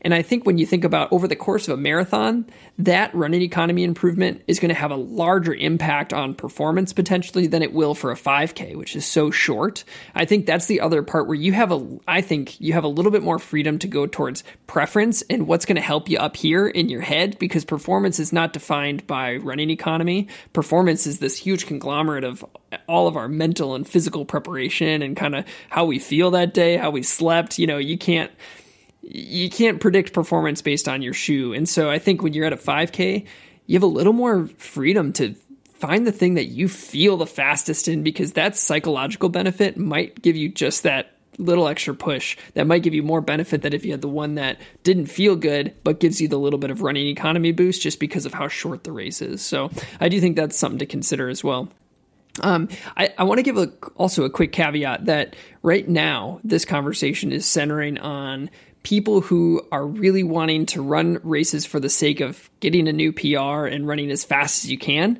[0.00, 2.46] And I think when you think about over the course of a marathon,
[2.78, 7.62] that running economy improvement is going to have a larger impact on performance potentially than
[7.62, 9.84] it will for a 5K, which is so short.
[10.14, 12.88] I think that's the other part where you have a, I think you have a
[12.88, 16.36] little bit more freedom to go towards preference and what's going to help you up
[16.36, 20.28] here in your head because performance is not defined by running economy.
[20.52, 22.44] Performance is this huge conglomerate of
[22.88, 26.76] all of our mental and physical preparation and kind of how we feel that day,
[26.76, 27.58] how we slept.
[27.58, 28.30] You know, you can't,
[29.06, 31.52] you can't predict performance based on your shoe.
[31.52, 33.26] And so I think when you're at a 5K,
[33.66, 35.34] you have a little more freedom to
[35.74, 40.36] find the thing that you feel the fastest in because that psychological benefit might give
[40.36, 43.90] you just that little extra push that might give you more benefit than if you
[43.90, 47.08] had the one that didn't feel good but gives you the little bit of running
[47.08, 49.42] economy boost just because of how short the race is.
[49.42, 51.68] So I do think that's something to consider as well.
[52.40, 56.64] Um, I, I want to give a, also a quick caveat that right now this
[56.64, 58.50] conversation is centering on
[58.84, 63.12] people who are really wanting to run races for the sake of getting a new
[63.12, 65.18] PR and running as fast as you can,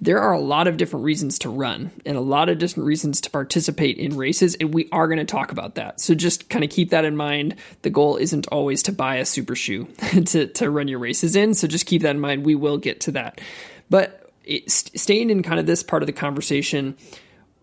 [0.00, 3.20] there are a lot of different reasons to run and a lot of different reasons
[3.20, 4.54] to participate in races.
[4.56, 6.00] And we are going to talk about that.
[6.00, 7.56] So just kind of keep that in mind.
[7.82, 9.84] The goal isn't always to buy a super shoe
[10.26, 11.54] to, to run your races in.
[11.54, 12.44] So just keep that in mind.
[12.44, 13.40] We will get to that.
[13.88, 16.96] But it, staying in kind of this part of the conversation,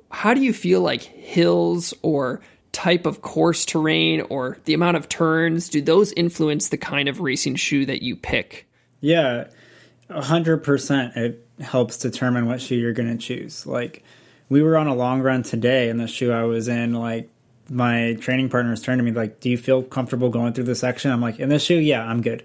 [0.10, 2.42] how do you feel like hills or
[2.72, 7.20] type of course terrain or the amount of turns do those influence the kind of
[7.20, 8.68] racing shoe that you pick?
[9.02, 9.48] Yeah
[10.10, 13.66] 100% it helps determine what shoe you're going to choose.
[13.66, 14.04] Like
[14.50, 17.30] we were on a long run today and the shoe i was in like
[17.70, 21.12] my training partners turned to me like do you feel comfortable going through the section?
[21.12, 22.44] I'm like in this shoe yeah i'm good.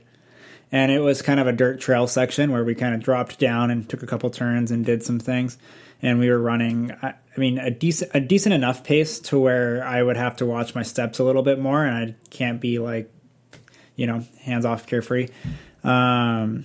[0.73, 3.71] And it was kind of a dirt trail section where we kind of dropped down
[3.71, 5.59] and took a couple turns and did some things.
[6.03, 6.93] And we were running
[7.37, 10.75] I, mean a decent a decent enough pace to where I would have to watch
[10.75, 13.13] my steps a little bit more and I can't be like
[13.95, 15.29] you know hands off carefree.
[15.85, 16.65] Um,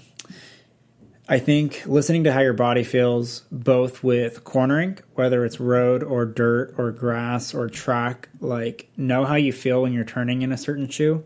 [1.27, 6.25] I think listening to how your body feels both with cornering whether it's road or
[6.25, 10.57] dirt or grass or track like know how you feel when you're turning in a
[10.57, 11.23] certain shoe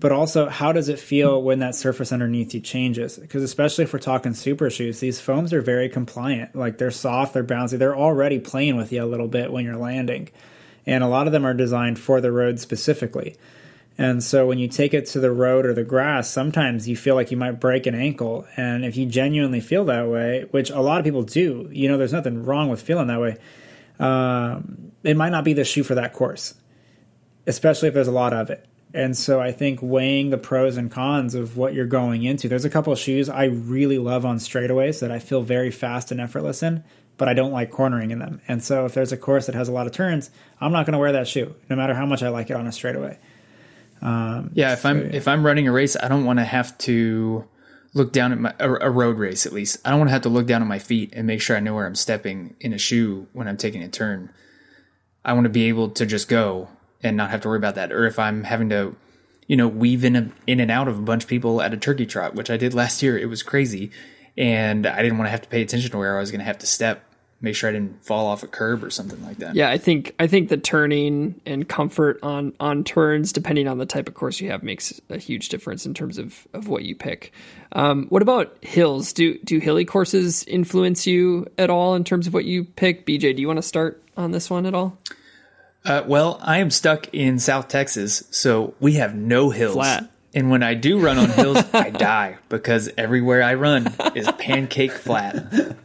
[0.00, 3.18] but also how does it feel when that surface underneath you changes?
[3.18, 6.54] Because especially if we're talking super shoes these foams are very compliant.
[6.54, 9.76] Like they're soft they're bouncy they're already playing with you a little bit when you're
[9.76, 10.30] landing.
[10.86, 13.36] And a lot of them are designed for the road specifically.
[14.00, 17.16] And so when you take it to the road or the grass sometimes you feel
[17.16, 18.46] like you might break an ankle.
[18.56, 21.98] And if you genuinely feel that way which a lot of people do you know
[21.98, 23.36] there's nothing wrong with feeling that way
[23.98, 26.54] um, it might not be the shoe for that course
[27.48, 30.90] especially if there's a lot of it and so I think weighing the pros and
[30.90, 32.48] cons of what you're going into.
[32.48, 36.10] There's a couple of shoes I really love on straightaways that I feel very fast
[36.10, 36.84] and effortless in,
[37.18, 38.40] but I don't like cornering in them.
[38.48, 40.94] And so if there's a course that has a lot of turns, I'm not going
[40.94, 43.18] to wear that shoe, no matter how much I like it on a straightaway.
[44.00, 46.76] Um, yeah, if so, I'm if I'm running a race, I don't want to have
[46.78, 47.44] to
[47.94, 49.78] look down at my a, a road race at least.
[49.84, 51.60] I don't want to have to look down at my feet and make sure I
[51.60, 54.30] know where I'm stepping in a shoe when I'm taking a turn.
[55.24, 56.68] I want to be able to just go
[57.02, 57.92] and not have to worry about that.
[57.92, 58.94] Or if I'm having to,
[59.46, 61.76] you know, weave in a, in and out of a bunch of people at a
[61.76, 63.18] turkey trot, which I did last year.
[63.18, 63.90] It was crazy,
[64.36, 66.46] and I didn't want to have to pay attention to where I was going to
[66.46, 67.04] have to step.
[67.40, 69.54] Make sure I didn't fall off a curb or something like that.
[69.54, 73.86] Yeah, I think I think the turning and comfort on on turns, depending on the
[73.86, 76.96] type of course you have, makes a huge difference in terms of, of what you
[76.96, 77.32] pick.
[77.70, 79.12] Um, what about hills?
[79.12, 83.06] Do do hilly courses influence you at all in terms of what you pick?
[83.06, 84.98] BJ, do you want to start on this one at all?
[85.88, 89.74] Uh, well, I am stuck in South Texas, so we have no hills.
[89.74, 90.10] Flat.
[90.34, 94.92] And when I do run on hills, I die because everywhere I run is pancake
[94.92, 95.76] flat.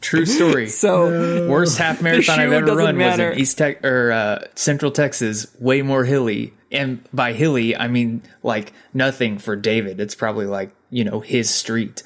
[0.00, 0.68] True story.
[0.68, 3.30] So worst half marathon I've ever run matter.
[3.30, 6.54] was in East Tech or uh, Central Texas, way more hilly.
[6.70, 9.98] And by hilly, I mean like nothing for David.
[9.98, 12.04] It's probably like you know his street.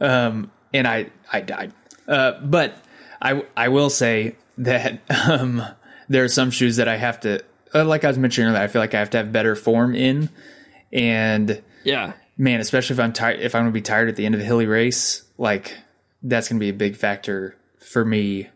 [0.00, 1.72] Um, and I I died
[2.06, 2.76] Uh, but
[3.20, 5.62] I I will say that um,
[6.08, 7.42] there are some shoes that I have to,
[7.74, 9.94] uh, like I was mentioning earlier, I feel like I have to have better form
[9.94, 10.28] in,
[10.92, 12.12] and Yeah.
[12.38, 14.44] man, especially if I'm tired, if I'm gonna be tired at the end of a
[14.44, 15.74] hilly race, like
[16.22, 18.48] that's gonna be a big factor for me.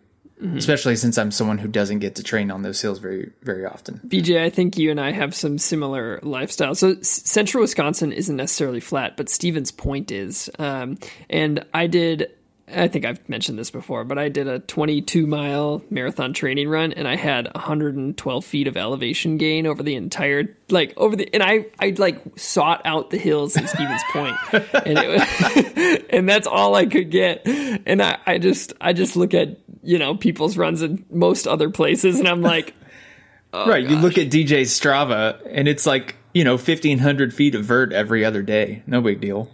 [0.57, 4.01] Especially since I'm someone who doesn't get to train on those hills very, very often.
[4.09, 6.79] BJ, I think you and I have some similar lifestyles.
[6.79, 10.49] So s- central Wisconsin isn't necessarily flat, but Stevens Point is.
[10.59, 10.97] Um,
[11.29, 12.31] and I did,
[12.75, 16.93] I think I've mentioned this before, but I did a 22 mile marathon training run
[16.93, 21.43] and I had 112 feet of elevation gain over the entire, like over the, and
[21.43, 26.47] I, I like sought out the hills in Stevens Point and it was, and that's
[26.47, 27.47] all I could get.
[27.47, 31.71] And I, I just, I just look at, you know, people's runs in most other
[31.71, 32.75] places and I'm like,
[33.55, 33.89] right.
[33.89, 37.93] You look at oh, DJ's Strava and it's like, you know, 1500 feet of vert
[37.93, 38.83] every other day.
[38.87, 39.51] No big deal.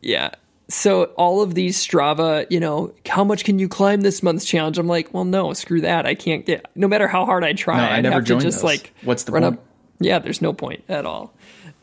[0.00, 0.30] Yeah.
[0.72, 4.78] So all of these Strava, you know, how much can you climb this month's challenge?
[4.78, 6.06] I'm like, well, no, screw that.
[6.06, 6.64] I can't get.
[6.74, 8.64] No matter how hard I try, No, I I'd never have to just those.
[8.64, 9.58] like What's the run point?
[9.58, 9.64] Up.
[10.00, 11.34] Yeah, there's no point at all.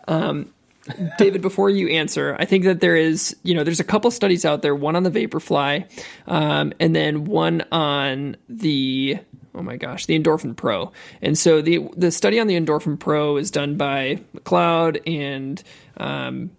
[0.07, 0.51] Um,
[1.19, 4.43] David, before you answer, I think that there is, you know, there's a couple studies
[4.43, 4.73] out there.
[4.73, 5.85] One on the Vaporfly,
[6.25, 9.19] um, and then one on the
[9.53, 10.91] oh my gosh, the Endorphin Pro.
[11.21, 15.61] And so the the study on the Endorphin Pro is done by McLeod and
[15.97, 16.49] um,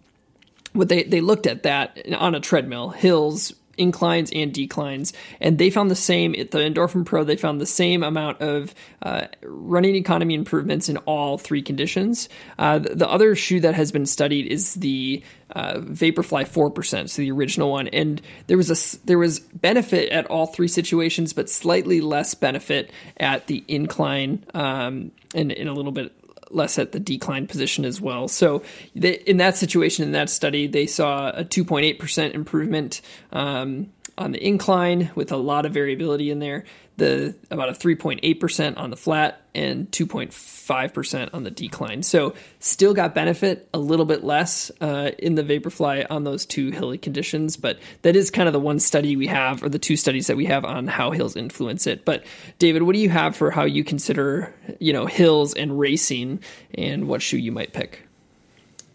[0.73, 5.71] what they they looked at that on a treadmill, hills, inclines and declines, and they
[5.71, 7.25] found the same at the Endorphin Pro.
[7.25, 12.29] They found the same amount of uh, running economy improvements in all three conditions.
[12.59, 15.23] Uh, the, the other shoe that has been studied is the
[15.57, 20.11] uh, Vaporfly four percent, so the original one, and there was a there was benefit
[20.11, 25.73] at all three situations, but slightly less benefit at the incline um, and, and a
[25.73, 26.13] little bit
[26.51, 28.29] less at the decline position as well.
[28.29, 28.63] So
[28.95, 33.01] they, in that situation, in that study, they saw a 2.8% improvement
[33.33, 36.65] um, on the incline with a lot of variability in there.
[37.01, 42.03] The about a 3.8% on the flat and 2.5% on the decline.
[42.03, 46.71] So still got benefit, a little bit less uh, in the Vaporfly on those two
[46.71, 49.97] hilly conditions, but that is kind of the one study we have, or the two
[49.97, 52.05] studies that we have on how hills influence it.
[52.05, 52.23] But
[52.59, 56.41] David, what do you have for how you consider, you know, hills and racing,
[56.75, 58.07] and what shoe you might pick?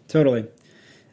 [0.06, 0.46] Totally.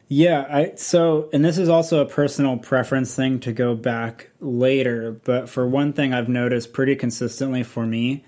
[0.08, 5.12] Yeah, I so and this is also a personal preference thing to go back later,
[5.24, 8.24] but for one thing I've noticed pretty consistently for me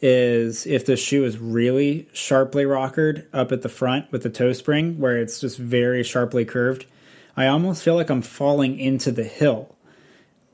[0.00, 4.52] is if the shoe is really sharply rockered up at the front with the toe
[4.52, 6.86] spring where it's just very sharply curved,
[7.36, 9.74] I almost feel like I'm falling into the hill.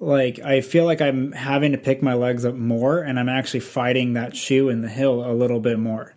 [0.01, 3.61] Like I feel like I'm having to pick my legs up more and I'm actually
[3.61, 6.15] fighting that shoe in the hill a little bit more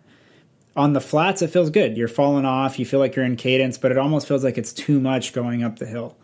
[0.76, 1.96] on the flats it feels good.
[1.96, 4.72] You're falling off you feel like you're in cadence but it almost feels like it's
[4.72, 6.16] too much going up the hill.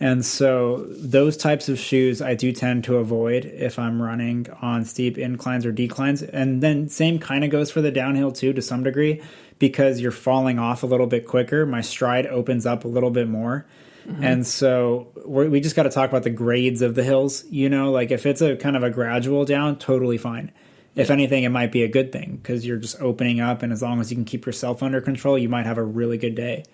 [0.00, 4.84] And so those types of shoes i do tend to avoid if i'm running on
[4.84, 6.22] steep inclines or declines.
[6.22, 9.20] And then same kind of goes for the downhill too to some degree
[9.58, 11.66] because you're falling off a little bit quicker.
[11.66, 13.66] My stride opens up a little bit more.
[14.06, 14.24] Mm-hmm.
[14.24, 17.68] And so we're, we just got to talk about the grades of the hills you
[17.68, 17.90] know?
[17.90, 20.52] Like if it's a kind of a gradual down totally fine
[20.98, 23.82] if anything, it might be a good thing because you're just opening up, and as
[23.82, 26.64] long as you can keep yourself under control, you might have a really good day.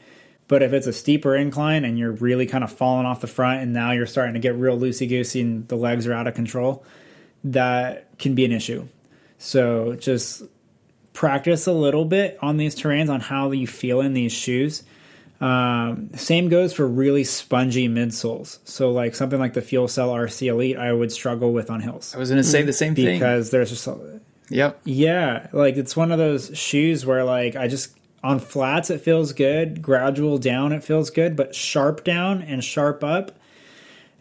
[0.49, 3.63] But if it's a steeper incline and you're really kind of falling off the front,
[3.63, 6.35] and now you're starting to get real loosey goosey and the legs are out of
[6.35, 6.85] control,
[7.45, 8.89] that can be an issue.
[9.39, 10.43] So just
[11.13, 14.83] practice a little bit on these terrains on how you feel in these shoes.
[15.41, 18.59] Um, same goes for really spongy midsoles.
[18.65, 22.15] So like something like the Fuel Cell RC Elite, I would struggle with on hills
[22.15, 23.19] I was going to say the same thing.
[23.19, 24.21] because there's just a,
[24.51, 24.81] Yep.
[24.85, 29.33] yeah, like it's one of those shoes where like I just on flats it feels
[29.33, 33.33] good, gradual down it feels good, but sharp down and sharp up,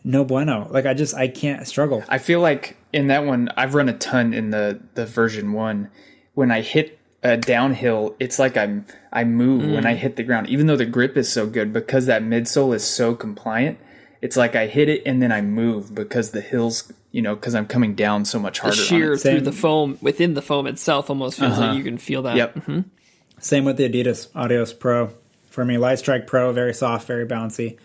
[0.04, 0.68] no bueno.
[0.72, 2.04] Like I just I can't struggle.
[2.10, 5.90] I feel like in that one, I've run a ton in the the version one.
[6.34, 9.88] When I hit a downhill, it's like I'm I move when mm.
[9.88, 12.84] I hit the ground, even though the grip is so good because that midsole is
[12.84, 13.80] so compliant.
[14.22, 17.56] It's like I hit it and then I move because the hills, you know, because
[17.56, 18.78] I'm coming down so much The harder.
[18.78, 19.20] on shear it.
[19.20, 19.44] through Same.
[19.44, 21.78] the foam within the foam itself almost feels like uh-huh.
[21.78, 22.36] you can feel that.
[22.36, 22.56] Yep.
[22.56, 22.80] Mm-hmm.
[23.40, 25.12] Same with the Adidas Adios Pro.
[25.50, 27.78] For me, Light Strike Pro, very soft, very bouncy.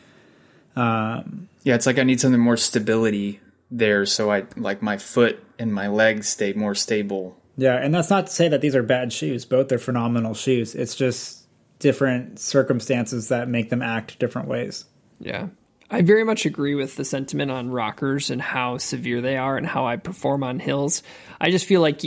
[0.74, 5.44] Um, yeah, it's like I need something more stability there, so I like my foot
[5.58, 7.37] and my legs stay more stable.
[7.58, 9.44] Yeah, and that's not to say that these are bad shoes.
[9.44, 10.76] Both are phenomenal shoes.
[10.76, 11.44] It's just
[11.80, 14.84] different circumstances that make them act different ways.
[15.18, 15.48] Yeah.
[15.90, 19.66] I very much agree with the sentiment on rockers and how severe they are and
[19.66, 21.02] how I perform on hills.
[21.40, 22.02] I just feel like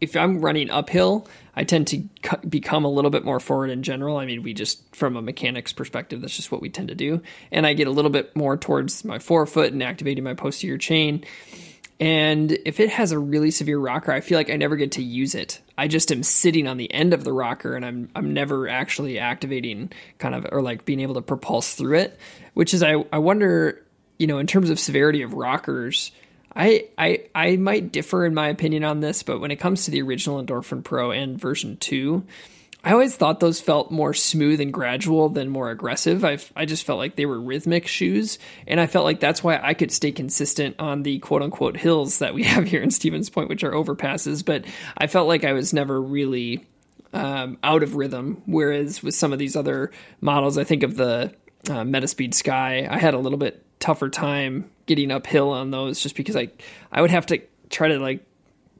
[0.00, 1.26] if I'm running uphill,
[1.56, 2.04] I tend to
[2.48, 4.18] become a little bit more forward in general.
[4.18, 7.22] I mean, we just from a mechanics perspective, that's just what we tend to do.
[7.50, 11.24] And I get a little bit more towards my forefoot and activating my posterior chain.
[12.02, 15.02] And if it has a really severe rocker, I feel like I never get to
[15.04, 15.60] use it.
[15.78, 19.20] I just am sitting on the end of the rocker and I'm I'm never actually
[19.20, 22.18] activating kind of or like being able to propulse through it,
[22.54, 23.86] which is I I wonder,
[24.18, 26.10] you know, in terms of severity of rockers,
[26.56, 29.92] I, I I might differ in my opinion on this, but when it comes to
[29.92, 32.24] the original Endorphin Pro and version two,
[32.84, 36.24] I always thought those felt more smooth and gradual than more aggressive.
[36.24, 39.60] I I just felt like they were rhythmic shoes, and I felt like that's why
[39.62, 43.30] I could stay consistent on the quote unquote hills that we have here in Stevens
[43.30, 44.44] Point, which are overpasses.
[44.44, 44.64] But
[44.96, 46.66] I felt like I was never really
[47.12, 48.42] um, out of rhythm.
[48.46, 51.32] Whereas with some of these other models, I think of the
[51.68, 56.16] uh, Metaspeed Sky, I had a little bit tougher time getting uphill on those just
[56.16, 56.48] because I
[56.90, 58.24] I would have to try to like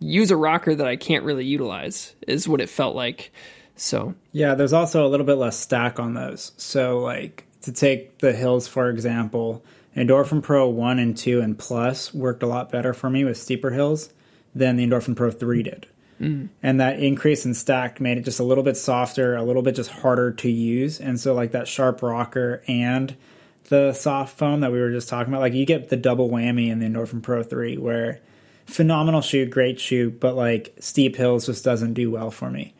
[0.00, 3.32] use a rocker that I can't really utilize is what it felt like.
[3.76, 6.52] So yeah, there's also a little bit less stack on those.
[6.56, 9.64] So like to take the hills for example,
[9.96, 13.70] Endorphin Pro one and two and plus worked a lot better for me with steeper
[13.70, 14.10] hills
[14.54, 15.86] than the Endorphin Pro three did.
[16.20, 16.48] Mm.
[16.62, 19.74] And that increase in stack made it just a little bit softer, a little bit
[19.74, 21.00] just harder to use.
[21.00, 23.16] And so like that sharp rocker and
[23.64, 25.40] the soft foam that we were just talking about.
[25.40, 28.20] Like you get the double whammy in the Endorphin Pro 3 where
[28.66, 32.74] phenomenal shoe, great shoe, but like steep hills just doesn't do well for me.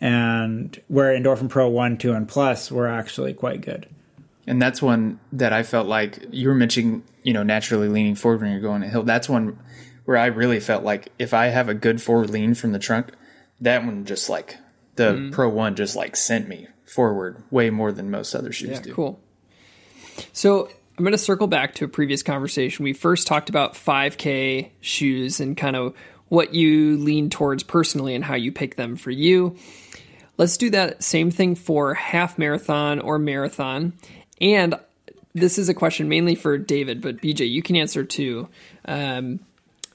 [0.00, 3.88] And where Endorphin Pro 1, 2, and Plus were actually quite good.
[4.46, 8.42] And that's one that I felt like you were mentioning, you know, naturally leaning forward
[8.42, 9.02] when you're going a hill.
[9.02, 9.58] That's one
[10.04, 13.12] where I really felt like if I have a good forward lean from the trunk,
[13.60, 14.58] that one just like
[14.96, 15.32] the mm.
[15.32, 18.94] Pro 1 just like sent me forward way more than most other shoes yeah, do.
[18.94, 19.20] Cool.
[20.32, 22.84] So I'm going to circle back to a previous conversation.
[22.84, 25.94] We first talked about 5K shoes and kind of
[26.28, 29.56] what you lean towards personally and how you pick them for you.
[30.36, 33.92] Let's do that same thing for half marathon or marathon.
[34.40, 34.74] And
[35.34, 38.48] this is a question mainly for David, but BJ, you can answer too.
[38.84, 39.40] Um,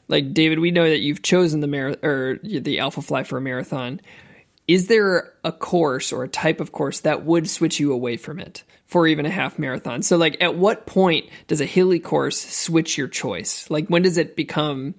[0.08, 4.02] like David, we know that you've chosen the mar- or the Alphafly for a marathon.
[4.68, 8.40] Is there a course or a type of course that would switch you away from
[8.40, 8.64] it?
[8.90, 10.02] for even a half marathon.
[10.02, 13.70] So like at what point does a hilly course switch your choice?
[13.70, 14.96] Like when does it become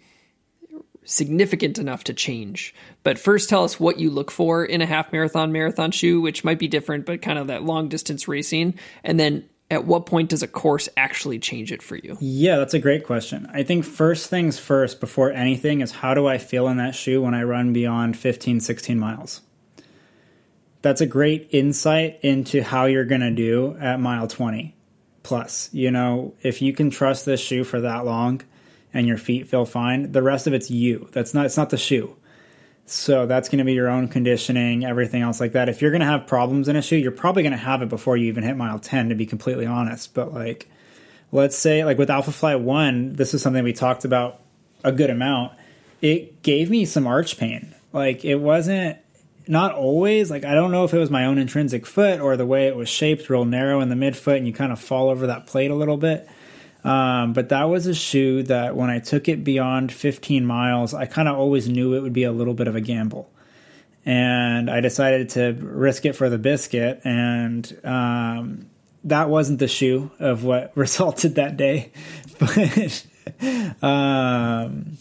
[1.11, 2.75] significant enough to change?
[3.03, 6.45] But first tell us what you look for in a half marathon marathon shoe, which
[6.45, 8.75] might be different but kind of that long distance racing.
[9.05, 12.17] And then at what point does a course actually change it for you?
[12.21, 13.49] Yeah, that's a great question.
[13.53, 17.23] I think first things first before anything is how do I feel in that shoe
[17.23, 19.43] when I run beyond 15 16 miles?
[20.83, 24.75] that's a great insight into how you're going to do at mile 20
[25.23, 25.69] plus.
[25.73, 28.43] You know, if you can trust this shoe for that long
[28.93, 31.09] and your feet feel fine, the rest of it's you.
[31.13, 32.17] That's not it's not the shoe.
[32.87, 35.69] So that's going to be your own conditioning, everything else like that.
[35.69, 37.89] If you're going to have problems in a shoe, you're probably going to have it
[37.89, 40.13] before you even hit mile 10 to be completely honest.
[40.13, 40.69] But like
[41.33, 44.41] let's say like with Alpha Alphafly 1, this is something we talked about
[44.83, 45.53] a good amount.
[46.01, 47.75] It gave me some arch pain.
[47.93, 48.99] Like it wasn't
[49.47, 50.31] not always.
[50.31, 52.77] Like I don't know if it was my own intrinsic foot or the way it
[52.77, 55.71] was shaped, real narrow in the midfoot, and you kind of fall over that plate
[55.71, 56.29] a little bit.
[56.85, 61.07] Um, but that was a shoe that when I took it beyond 15 miles, I
[61.07, 63.31] kind of always knew it would be a little bit of a gamble.
[64.05, 67.03] And I decided to risk it for the biscuit.
[67.05, 68.71] And um,
[69.05, 71.93] that wasn't the shoe of what resulted that day.
[72.41, 73.05] But
[73.83, 74.97] um,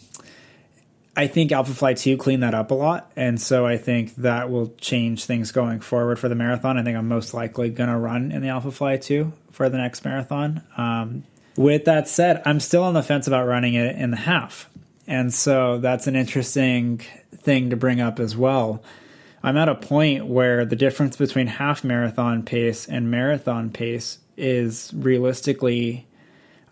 [1.16, 3.10] I think Alphafly 2 cleaned that up a lot.
[3.16, 6.76] And so I think that will change things going forward for the marathon.
[6.76, 10.04] I think I'm most likely going to run in the Alphafly 2 for the next
[10.04, 10.62] marathon.
[10.76, 11.24] Um,
[11.60, 14.70] with that said, I'm still on the fence about running it in the half.
[15.06, 17.02] And so that's an interesting
[17.36, 18.82] thing to bring up as well.
[19.42, 24.90] I'm at a point where the difference between half marathon pace and marathon pace is
[24.94, 26.08] realistically,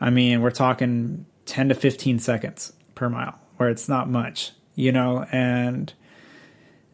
[0.00, 4.90] I mean, we're talking 10 to 15 seconds per mile where it's not much, you
[4.90, 5.92] know, and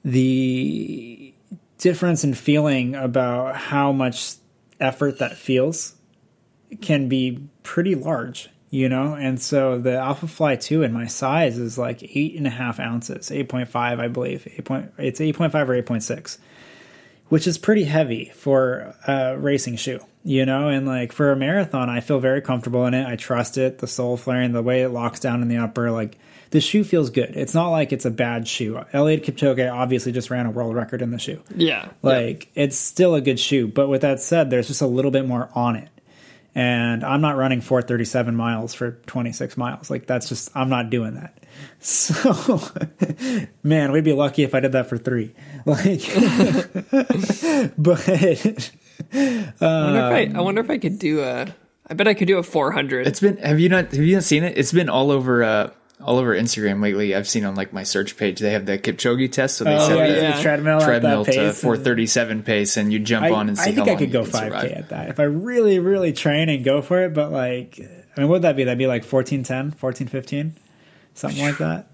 [0.05, 1.33] the
[1.79, 4.35] difference in feeling about how much
[4.81, 5.95] effort that feels
[6.81, 9.15] can be pretty large, you know?
[9.15, 12.79] And so the Alpha Fly 2 in my size is like eight and a half
[12.79, 14.47] ounces, 8.5, I believe.
[14.47, 16.39] 8 point, it's 8.5 or 8.6,
[17.29, 20.69] which is pretty heavy for a racing shoe, you know?
[20.69, 23.07] And like for a marathon, I feel very comfortable in it.
[23.07, 26.19] I trust it, the sole flaring, the way it locks down in the upper, like
[26.51, 27.35] the shoe feels good.
[27.35, 28.75] It's not like it's a bad shoe.
[28.93, 31.43] Eliud Kipchoge obviously just ran a world record in the shoe.
[31.57, 31.89] Yeah.
[32.01, 32.65] Like yeah.
[32.65, 35.49] it's still a good shoe, but with that said, there's just a little bit more
[35.55, 35.89] on it.
[36.55, 39.91] And I'm not running 437 miles for 26 miles.
[39.91, 41.39] Like that's just I'm not doing that.
[41.79, 42.61] So,
[43.63, 45.35] man, we'd be lucky if I did that for three.
[45.67, 46.01] Like,
[47.79, 51.47] but I, wonder if I, I wonder if I could do a.
[51.87, 53.07] I bet I could do a 400.
[53.07, 53.37] It's been.
[53.39, 53.93] Have you not?
[53.93, 54.59] Have you not seen it?
[54.59, 55.43] It's been all over.
[55.43, 55.71] uh
[56.01, 57.15] all over Instagram lately.
[57.15, 59.89] I've seen on like my search page they have the Kipchoge test, so they oh,
[59.89, 60.43] set yeah, the yeah.
[60.43, 63.89] treadmill, treadmill to pace 437 pace, and you jump I, on and see I think
[63.89, 64.73] I could go 5k survive.
[64.73, 67.15] at that if I really, really train and go for it.
[67.15, 68.65] But like, I mean, what would that be?
[68.65, 70.55] That'd be like 1410, 1415,
[71.15, 71.89] something like that.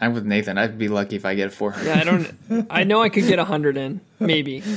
[0.00, 0.58] I'm with Nathan.
[0.58, 1.86] I'd be lucky if I get a 400.
[1.86, 2.66] yeah, I don't.
[2.70, 4.62] I know I could get 100 in, maybe.
[4.64, 4.76] Yeah.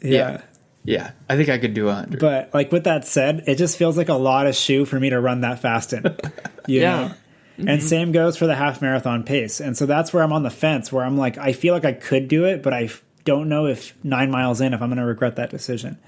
[0.00, 0.42] Yeah,
[0.86, 2.20] I think I could do a 100.
[2.20, 5.10] But like with that said, it just feels like a lot of shoe for me
[5.10, 6.04] to run that fast in.
[6.66, 6.96] You Yeah.
[7.08, 7.14] know?
[7.58, 7.86] And mm-hmm.
[7.86, 9.58] same goes for the half marathon pace.
[9.60, 11.92] And so that's where I'm on the fence where I'm like, I feel like I
[11.92, 14.98] could do it, but I f- don't know if nine miles in, if I'm going
[14.98, 15.98] to regret that decision.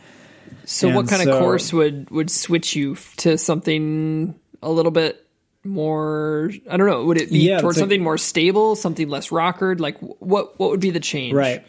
[0.67, 5.27] So, what And kind of course would would switch you to something a little bit
[5.65, 6.51] more?
[6.71, 7.05] I don't know.
[7.07, 9.81] Would it be Yeah, towards it's like- something more stable, something less rockered?
[9.81, 11.35] Like, what what would be the change?
[11.35, 11.65] Right.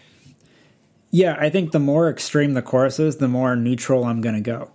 [1.11, 4.41] Yeah, I think the more extreme the course is, the more neutral I'm going to
[4.41, 4.71] go.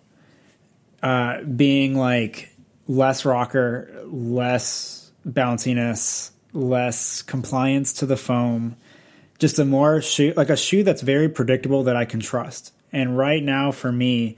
[1.03, 2.55] Uh, being like
[2.87, 8.77] less rocker, less bounciness, less compliance to the foam,
[9.39, 12.73] just a more shoe, like a shoe that's very predictable that I can trust.
[12.93, 14.37] And right now, for me,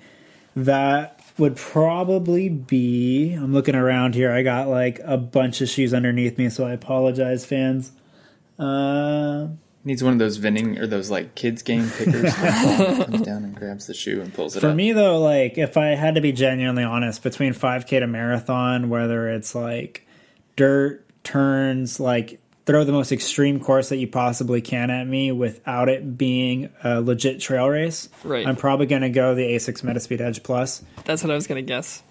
[0.55, 3.33] that would probably be.
[3.33, 4.33] I'm looking around here.
[4.33, 7.93] I got like a bunch of shoes underneath me, so I apologize, fans.
[8.59, 9.49] Uh,
[9.85, 12.35] Needs one of those vending or those like kids game pickers.
[12.35, 14.77] comes down and grabs the shoe and pulls it For up.
[14.77, 19.29] me though, like if I had to be genuinely honest, between 5K to marathon, whether
[19.29, 20.07] it's like
[20.57, 25.89] dirt turns, like throw the most extreme course that you possibly can at me without
[25.89, 28.47] it being a legit trail race, Right.
[28.47, 30.83] I'm probably going to go the Asics Metaspeed Edge Plus.
[31.07, 32.03] That's what I was gonna guess.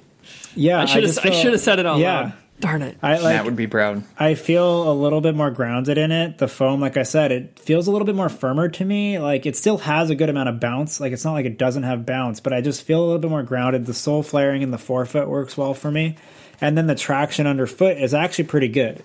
[0.56, 2.20] Yeah, I should have just I should have said it out yeah.
[2.22, 2.34] loud.
[2.60, 2.98] Darn it.
[3.04, 3.46] I Matt like.
[3.46, 4.04] would be proud.
[4.18, 6.40] I feel a little bit more grounded in it.
[6.40, 9.20] The foam, like I said, it feels a little bit more firmer to me.
[9.20, 11.00] Like it still has a good amount of bounce.
[11.00, 13.30] Like it's not like it doesn't have bounce, but I just feel a little bit
[13.30, 13.86] more grounded.
[13.86, 16.16] The sole flaring in the forefoot works well for me.
[16.60, 19.04] And then the traction underfoot is actually pretty good.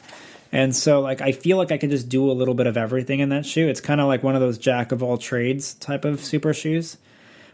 [0.51, 3.21] And so like I feel like I can just do a little bit of everything
[3.21, 3.69] in that shoe.
[3.69, 6.97] It's kind of like one of those jack of all trades type of super shoes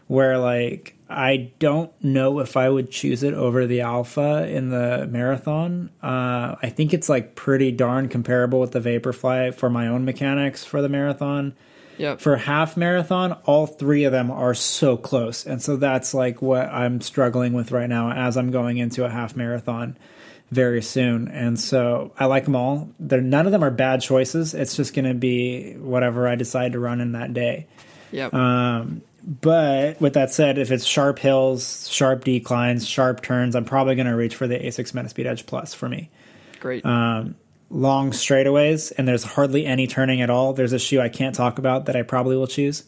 [0.07, 5.07] where like I don't know if I would choose it over the Alpha in the
[5.09, 5.89] marathon.
[6.03, 10.63] Uh, I think it's like pretty darn comparable with the Vaporfly for my own mechanics
[10.63, 11.55] for the marathon.
[11.97, 12.21] Yep.
[12.21, 16.69] For half marathon, all three of them are so close, and so that's like what
[16.69, 19.97] I'm struggling with right now as I'm going into a half marathon
[20.51, 21.27] very soon.
[21.27, 22.89] And so I like them all.
[22.99, 24.53] They're none of them are bad choices.
[24.53, 27.67] It's just going to be whatever I decide to run in that day.
[28.11, 28.33] Yep.
[28.33, 33.93] Um, but with that said, if it's sharp hills, sharp declines, sharp turns, I'm probably
[33.93, 36.09] going to reach for the Asics Metaspeed Edge Plus for me.
[36.59, 36.83] Great.
[36.85, 37.35] um,
[37.71, 40.53] Long straightaways, and there's hardly any turning at all.
[40.53, 42.83] There's a shoe I can't talk about that I probably will choose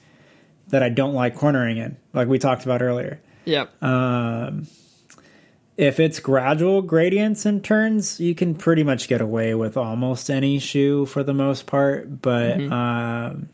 [0.70, 3.22] that I don't like cornering in, like we talked about earlier.
[3.46, 3.72] yep.
[3.84, 4.66] Um,
[5.78, 10.60] if it's gradual gradients and turns, you can pretty much get away with almost any
[10.60, 12.22] shoe for the most part.
[12.22, 13.50] But um,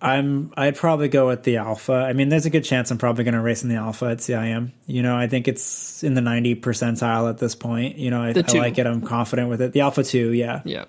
[0.00, 1.92] I'm I'd probably go with the alpha.
[1.92, 4.18] I mean, there's a good chance I'm probably going to race in the alpha at
[4.18, 4.72] CIM.
[4.86, 7.96] You know, I think it's in the 90 percentile at this point.
[7.96, 8.86] You know, I, I like it.
[8.86, 9.72] I'm confident with it.
[9.72, 10.62] The alpha two, yeah.
[10.64, 10.84] Yeah.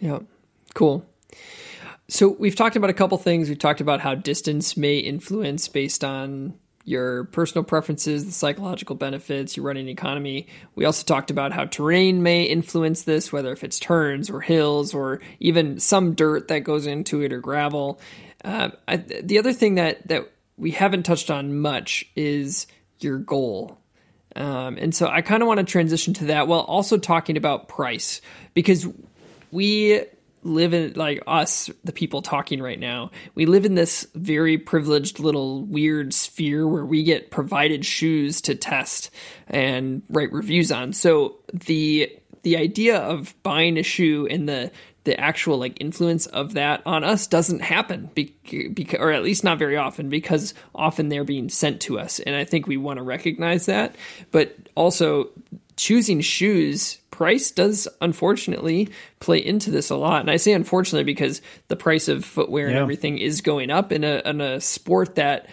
[0.00, 0.20] Yeah.
[0.74, 1.06] Cool.
[2.08, 3.48] So we've talked about a couple things.
[3.48, 6.54] We've talked about how distance may influence based on
[6.90, 10.48] your personal preferences, the psychological benefits, your running economy.
[10.74, 14.92] We also talked about how terrain may influence this, whether if it's turns or hills
[14.92, 18.00] or even some dirt that goes into it or gravel.
[18.44, 22.66] Uh, I, the other thing that that we haven't touched on much is
[22.98, 23.78] your goal.
[24.36, 27.68] Um, and so I kind of want to transition to that while also talking about
[27.68, 28.20] price
[28.54, 28.86] because
[29.50, 30.02] we
[30.42, 35.20] live in like us the people talking right now we live in this very privileged
[35.20, 39.10] little weird sphere where we get provided shoes to test
[39.48, 40.92] and write reviews on.
[40.92, 42.10] So the
[42.42, 44.70] the idea of buying a shoe and the
[45.04, 49.42] the actual like influence of that on us doesn't happen be, beca- or at least
[49.42, 52.98] not very often because often they're being sent to us and i think we want
[52.98, 53.94] to recognize that.
[54.30, 55.30] But also
[55.80, 60.20] choosing shoes price does unfortunately play into this a lot.
[60.20, 64.04] And i say unfortunately because the price of footwear and everything is going up in
[64.04, 65.48] a in a sport that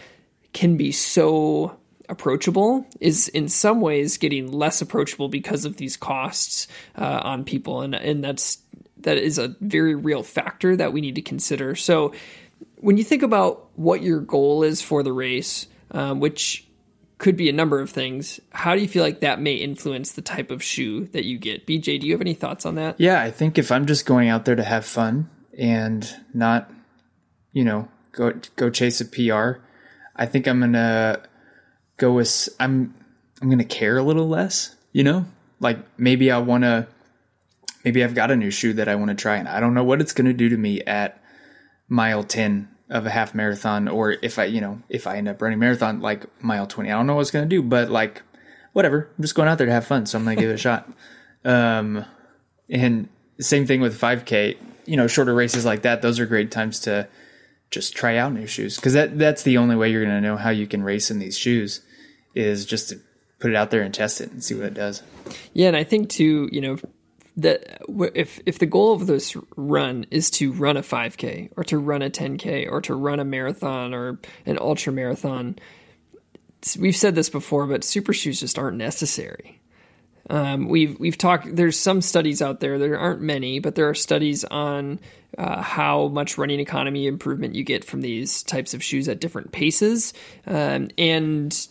[0.52, 1.78] can be so
[2.10, 6.68] approachable is in some ways getting less approachable because of these costs
[6.98, 7.82] uh, on people.
[7.82, 8.58] And and that's
[8.98, 11.74] that is a very real factor that we need to consider.
[11.76, 12.14] So
[12.76, 16.67] when you think about what your goal is for the race um, which
[17.18, 18.40] could be a number of things.
[18.52, 21.66] How do you feel like that may influence the type of shoe that you get?
[21.66, 23.00] BJ, do you have any thoughts on that?
[23.00, 26.72] Yeah, I think if I'm just going out there to have fun and not,
[27.52, 29.60] you know, go go chase a PR,
[30.16, 31.24] I think I'm gonna
[31.98, 32.94] go with I'm
[33.42, 34.76] I'm gonna care a little less.
[34.92, 35.26] You know,
[35.60, 36.88] like maybe I want to,
[37.84, 39.84] maybe I've got a new shoe that I want to try, and I don't know
[39.84, 41.22] what it's gonna do to me at
[41.90, 45.42] mile ten of a half marathon or if I, you know, if I end up
[45.42, 48.22] running marathon like mile 20, I don't know what it's going to do, but like
[48.74, 50.06] whatever, I'm just going out there to have fun.
[50.06, 50.90] So I'm going to give it a shot.
[51.46, 52.04] Um,
[52.68, 53.08] and
[53.40, 56.02] same thing with 5k, you know, shorter races like that.
[56.02, 57.08] Those are great times to
[57.72, 58.78] just try out new shoes.
[58.78, 61.20] Cause that, that's the only way you're going to know how you can race in
[61.20, 61.82] these shoes
[62.36, 63.00] is just to
[63.40, 65.04] put it out there and test it and see what it does.
[65.54, 65.68] Yeah.
[65.68, 66.78] And I think too, you know,
[67.38, 67.82] that
[68.16, 72.02] if if the goal of this run is to run a 5k or to run
[72.02, 75.56] a 10k or to run a marathon or an ultra marathon
[76.80, 79.62] we've said this before but super shoes just aren't necessary.
[80.30, 83.96] Um, we've we've talked there's some studies out there there aren't many but there are
[83.96, 85.00] studies on
[85.38, 89.52] uh, how much running economy improvement you get from these types of shoes at different
[89.52, 90.14] paces.
[90.46, 91.68] Um, and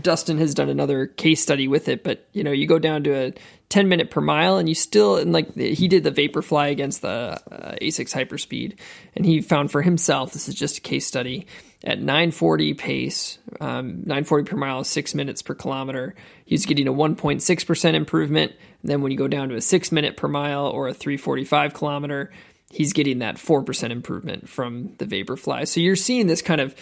[0.00, 3.14] Dustin has done another case study with it, but you know, you go down to
[3.14, 3.34] a
[3.68, 7.08] 10 minute per mile and you still, and like he did the Vaporfly against the
[7.08, 8.78] uh, Asics Hyperspeed,
[9.16, 11.46] and he found for himself, this is just a case study,
[11.84, 16.14] at 940 pace, um, 940 per mile, six minutes per kilometer,
[16.44, 18.52] he's getting a 1.6% improvement.
[18.82, 21.74] And then when you go down to a six minute per mile or a 345
[21.74, 22.32] kilometer,
[22.70, 25.68] he's getting that 4% improvement from the Vaporfly.
[25.68, 26.74] So you're seeing this kind of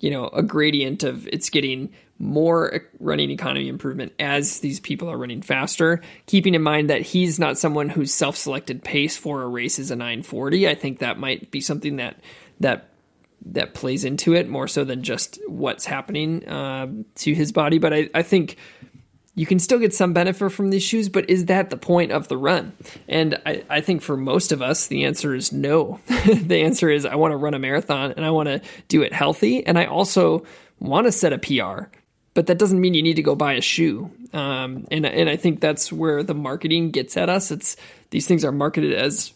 [0.00, 5.18] you know a gradient of it's getting more running economy improvement as these people are
[5.18, 6.00] running faster.
[6.26, 9.96] Keeping in mind that he's not someone whose self-selected pace for a race is a
[9.96, 12.20] 940 i think that might be something that
[12.60, 12.88] that
[13.44, 16.86] that plays into it more so than just what's happening uh,
[17.16, 17.78] to his body.
[17.78, 18.56] But I, I think
[19.34, 22.28] you can still get some benefit from these shoes, but is that the point of
[22.28, 22.72] the run?
[23.08, 26.00] And I, I think for most of us, the answer is no.
[26.06, 29.12] the answer is I want to run a marathon and I want to do it
[29.12, 29.66] healthy.
[29.66, 30.44] And I also
[30.78, 31.86] want to set a PR,
[32.34, 34.10] but that doesn't mean you need to go buy a shoe.
[34.32, 37.50] Um, and, and I think that's where the marketing gets at us.
[37.50, 37.76] It's
[38.10, 39.32] these things are marketed as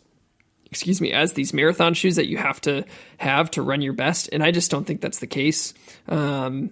[0.70, 2.84] excuse me, as these marathon shoes that you have to
[3.16, 4.28] have to run your best.
[4.32, 5.72] And I just don't think that's the case.
[6.08, 6.70] Um,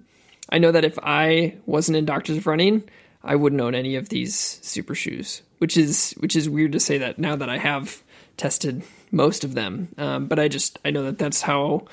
[0.50, 2.84] I know that if I wasn't in Doctors of Running,
[3.22, 6.98] I wouldn't own any of these super shoes, which is which is weird to say
[6.98, 8.02] that now that I have
[8.36, 9.88] tested most of them.
[9.98, 11.86] Um, but I just I know that that's how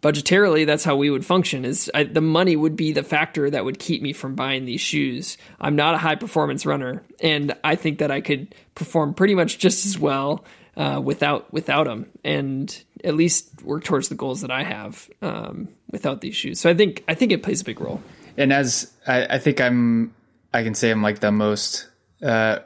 [0.00, 3.64] budgetarily that's how we would function is I, the money would be the factor that
[3.64, 5.36] would keep me from buying these shoes.
[5.60, 9.58] I'm not a high performance runner and i think that i could perform pretty much
[9.58, 10.44] just as well
[10.76, 15.68] uh, without without them and at least work towards the goals that i have um,
[15.90, 16.60] without these shoes.
[16.60, 18.00] So i think i think it plays a big role
[18.38, 20.14] and as I, I think I'm,
[20.54, 21.88] I can say I'm like the most
[22.22, 22.60] uh,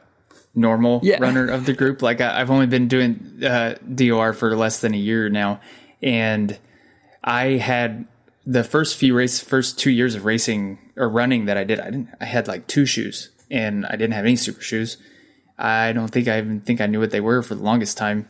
[0.54, 1.16] normal yeah.
[1.20, 2.02] runner of the group.
[2.02, 5.60] Like I, have only been doing uh, DOR for less than a year now,
[6.02, 6.58] and
[7.24, 8.06] I had
[8.46, 11.80] the first few race, first two years of racing or running that I did.
[11.80, 12.08] I didn't.
[12.20, 14.98] I had like two shoes, and I didn't have any super shoes.
[15.58, 18.28] I don't think I even think I knew what they were for the longest time,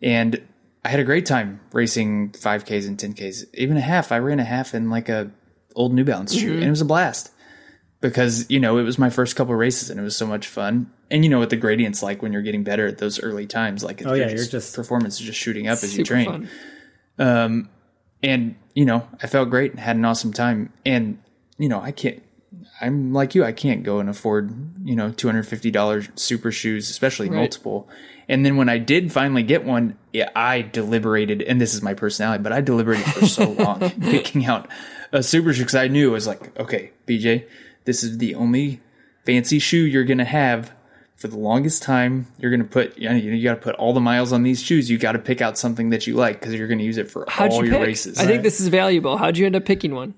[0.00, 0.40] and
[0.84, 4.12] I had a great time racing 5Ks and 10Ks, even a half.
[4.12, 5.30] I ran a half in like a
[5.74, 6.56] old New Balance shoe, mm-hmm.
[6.56, 7.30] and it was a blast
[8.04, 10.92] because you know it was my first couple races and it was so much fun.
[11.10, 13.82] And you know what the gradient's like when you're getting better at those early times,
[13.82, 16.26] like oh yeah, you're just performance is just shooting up as you train.
[16.26, 16.48] Fun.
[17.18, 17.68] Um,
[18.22, 20.70] and you know I felt great and had an awesome time.
[20.84, 21.18] And
[21.56, 22.22] you know I can't.
[22.78, 23.42] I'm like you.
[23.42, 24.52] I can't go and afford
[24.86, 27.38] you know two hundred fifty dollars super shoes, especially right.
[27.38, 27.88] multiple.
[28.28, 31.94] And then when I did finally get one, yeah, I deliberated, and this is my
[31.94, 34.68] personality, but I deliberated for so long picking out
[35.14, 37.46] a super shoe because I knew it was like, okay, BJ,
[37.84, 38.80] this is the only
[39.24, 40.72] fancy shoe you're gonna have
[41.14, 42.26] for the longest time.
[42.38, 44.90] You're gonna put, you, know, you got to put all the miles on these shoes.
[44.90, 47.24] You got to pick out something that you like because you're gonna use it for
[47.28, 47.86] How'd all you your pick?
[47.86, 48.18] races.
[48.18, 49.16] I think this is valuable.
[49.16, 50.14] How'd you end up picking one?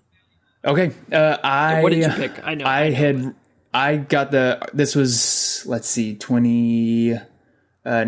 [0.65, 2.45] Okay, uh, I what did you pick?
[2.45, 2.65] I know.
[2.65, 3.35] I, I know, had.
[3.73, 4.67] I got the.
[4.73, 7.13] This was let's see, twenty
[7.85, 8.05] uh,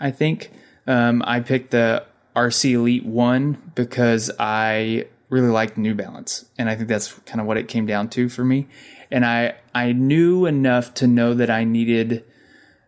[0.00, 0.50] I think.
[0.86, 2.04] Um, I picked the
[2.36, 7.46] RC Elite One because I really liked New Balance, and I think that's kind of
[7.46, 8.68] what it came down to for me.
[9.10, 12.22] And I I knew enough to know that I needed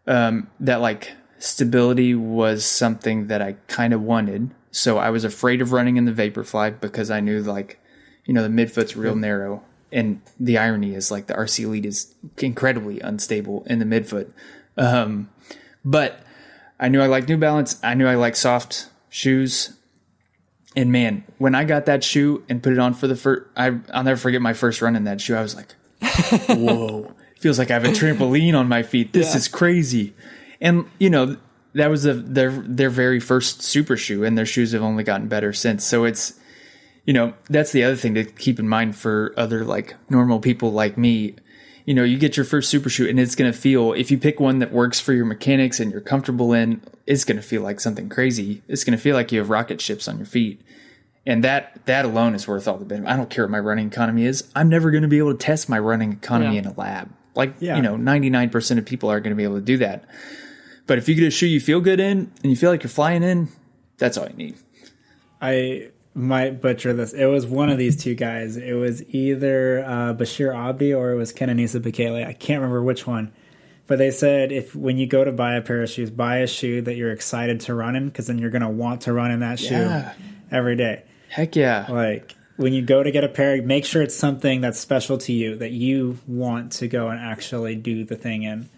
[0.06, 4.50] um, that like stability was something that I kind of wanted.
[4.70, 7.80] So I was afraid of running in the Vaporfly because I knew like
[8.26, 12.14] you know the midfoot's real narrow, and the irony is like the RC Elite is
[12.36, 14.30] incredibly unstable in the midfoot.
[14.76, 15.30] Um,
[15.82, 16.20] but
[16.78, 17.80] I knew I liked New Balance.
[17.82, 19.78] I knew I liked soft shoes
[20.76, 23.78] And man, when I got that shoe and put it on for the first, I,
[23.92, 25.36] I'll never forget my first run in that shoe.
[25.36, 25.72] I was like,
[26.48, 29.12] whoa, feels like I have a trampoline on my feet.
[29.12, 29.36] This Yeah.
[29.36, 30.14] is crazy.
[30.60, 31.36] And, you know,
[31.74, 35.52] that was their, their very first super shoe and their shoes have only gotten better
[35.52, 35.84] since.
[35.84, 36.34] So it's,
[37.04, 40.72] you know, that's the other thing to keep in mind for other like normal people
[40.72, 41.36] like me.
[41.84, 44.16] You know, you get your first super shoot and it's going to feel, if you
[44.18, 47.60] pick one that works for your mechanics and you're comfortable in, it's going to feel
[47.62, 48.62] like something crazy.
[48.68, 50.62] It's going to feel like you have rocket ships on your feet.
[51.26, 53.10] And that, that alone is worth all the benefit.
[53.10, 54.50] I don't care what my running economy is.
[54.56, 56.60] I'm never going to be able to test my running economy Yeah.
[56.62, 57.10] in a lab.
[57.34, 57.76] Like, Yeah.
[57.76, 60.04] you know, 99% of people are going to be able to do that.
[60.86, 62.90] But if you get a shoe you feel good in and you feel like you're
[62.90, 63.48] flying in,
[63.98, 64.56] that's all you need.
[65.40, 67.12] I might butcher this.
[67.12, 68.56] It was one of these two guys.
[68.56, 72.24] It was either uh, Bashir Abdi or it was Kenenisa Bekele.
[72.26, 73.32] I can't remember which one.
[73.86, 76.46] But they said if when you go to buy a pair of shoes, buy a
[76.46, 79.30] shoe that you're excited to run in because then you're going to want to run
[79.30, 80.14] in that shoe Yeah.
[80.50, 81.02] every day.
[81.28, 81.86] Heck yeah.
[81.90, 85.32] Like when you go to get a pair, make sure it's something that's special to
[85.32, 88.68] you that you want to go and actually do the thing in.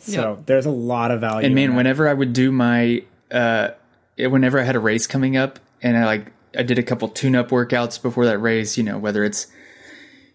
[0.00, 0.42] So Yeah.
[0.46, 1.44] there's a lot of value.
[1.46, 3.68] And man, whenever I would do my, uh,
[4.16, 7.50] whenever I had a race coming up, and I like I did a couple tune-up
[7.50, 9.46] workouts before that race, you know, whether it's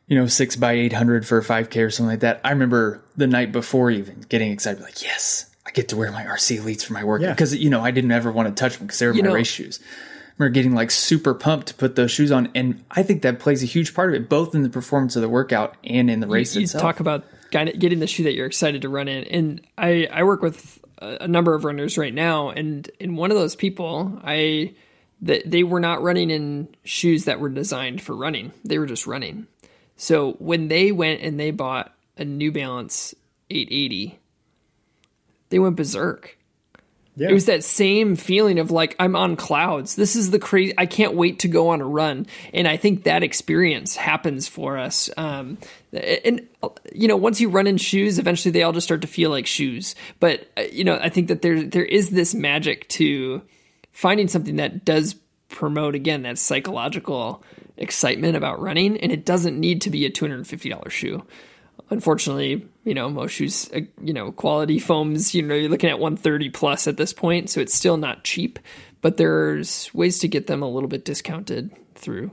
[0.07, 2.41] you know six by eight hundred for a five k or something like that.
[2.43, 6.23] I remember the night before even getting excited, like yes, I get to wear my
[6.23, 7.33] RC Elites for my workout Yeah.
[7.33, 9.29] because you know I didn't ever want to touch them because they were You my
[9.29, 9.79] know- race shoes.
[9.81, 13.39] I remember getting like super pumped to put those shoes on, and I think that
[13.39, 16.21] plays a huge part of it, both in the performance of the workout and in
[16.21, 16.81] the race you itself.
[16.81, 20.41] talk about getting the shoe that you're excited to run in and i i work
[20.41, 24.73] with a number of runners right now and in one of those people i
[25.23, 29.07] that they were not running in shoes that were designed for running they were just
[29.07, 29.47] running
[29.95, 33.15] so when they went and they bought a new balance
[33.49, 34.19] 880
[35.49, 36.37] they went berserk
[37.15, 37.29] yeah.
[37.29, 39.95] it was that same feeling of like I'm on clouds.
[39.95, 40.73] This is the crazy.
[40.77, 44.79] I can't wait to go on a run, and I think that experience happens for
[44.79, 45.11] us.
[45.15, 45.59] Um,
[45.91, 46.47] and
[46.91, 49.45] you know, once you run in shoes, eventually they all just start to feel like
[49.45, 49.93] shoes.
[50.19, 53.43] But uh, you know, I think that there there is this magic to
[53.93, 55.15] finding something that does
[55.49, 57.43] promote again that psychological
[57.77, 60.93] excitement about running, and it doesn't need to be a two hundred and fifty dollars
[60.93, 61.23] shoe.
[61.89, 65.99] Unfortunately, you know, most shoes, uh, you know, quality foams, you know, you're looking at
[65.99, 68.57] 130 plus at this point, so it's still not cheap,
[69.01, 72.31] but there's ways to get them a little bit discounted through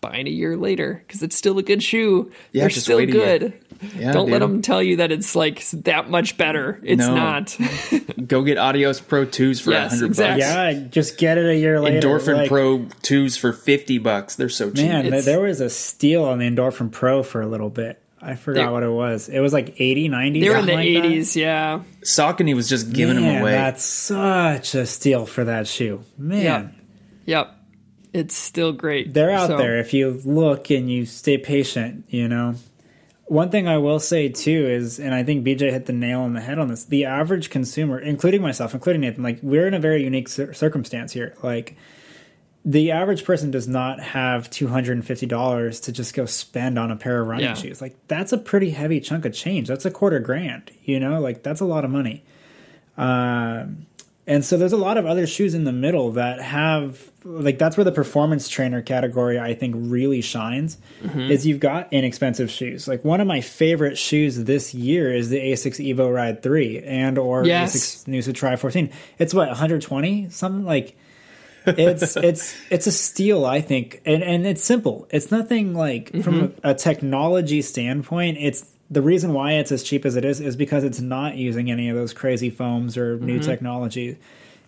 [0.00, 2.30] buying a year later because it's still a good shoe.
[2.52, 3.38] Yeah, They're still wait a year.
[3.38, 3.54] good.
[3.96, 6.80] Yeah, Don't let them tell you that it's like that much better.
[6.82, 7.14] It's No.
[7.14, 7.56] not.
[8.26, 10.42] Go get Adios Pro twos for a Yes, hundred exactly.
[10.42, 10.52] bucks.
[10.82, 12.06] yeah, just get it a year later.
[12.06, 14.36] Endorphin like- Pro twos for fifty bucks.
[14.36, 14.86] They're so cheap.
[14.86, 17.98] Man, It's- there was a steal on the Endorphin Pro for a little bit.
[18.22, 19.30] I forgot They- what it was.
[19.30, 20.40] It was like 80, 90.
[20.40, 21.10] They're in the something like that.
[21.10, 21.80] 80s, yeah.
[22.04, 23.52] Saucony was just giving Man, them away.
[23.52, 26.02] That's such a steal for that shoe.
[26.18, 26.72] Man, Yep.
[27.24, 27.56] Yep.
[28.12, 29.14] It's still great.
[29.14, 32.54] they're out So- there if you look and you stay patient, you know.
[33.26, 36.32] One thing I will say too is, and I think BJ hit the nail on
[36.32, 39.78] the head on this, the average consumer, including myself, including Nathan, like we're in a
[39.78, 41.34] very unique cir- circumstance here.
[41.40, 41.76] Like
[42.64, 47.28] the average person does not have $250 to just go spend on a pair of
[47.28, 47.54] running Yeah.
[47.54, 47.80] shoes.
[47.80, 49.68] Like that's a pretty heavy chunk of change.
[49.68, 52.24] That's a quarter grand, you know, like that's a lot of money.
[52.98, 53.86] Um,
[54.30, 57.76] and so there's a lot of other shoes in the middle that have like that's
[57.76, 61.32] where the performance trainer category I think really shines mm-hmm.
[61.32, 62.86] is you've got inexpensive shoes.
[62.86, 67.18] Like one of my favorite shoes this year is the Asics Evo Ride 3 and
[67.18, 67.74] or Yes.
[67.74, 68.90] Asics Noosa Tri 14.
[69.18, 70.96] It's what 120 something like
[71.66, 74.00] it's it's it's a steal I think.
[74.06, 75.08] And and it's simple.
[75.10, 76.60] It's nothing like from mm-hmm.
[76.62, 80.56] a, a technology standpoint it's the reason why it's as cheap as it is is
[80.56, 83.48] because it's not using any of those crazy foams or new mm-hmm.
[83.48, 84.18] technology.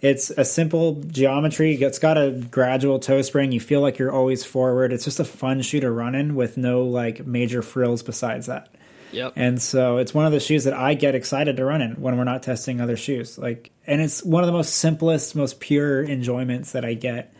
[0.00, 1.74] It's a simple geometry.
[1.74, 3.52] It's got a gradual toe spring.
[3.52, 4.92] You feel like you're always forward.
[4.92, 8.74] It's just a fun shoe to run in with no like major frills besides that.
[9.12, 9.34] Yep.
[9.36, 12.16] And so it's one of the shoes that I get excited to run in when
[12.16, 13.38] we're not testing other shoes.
[13.38, 17.34] Like, and it's one of the most simplest, most pure enjoyments that I get.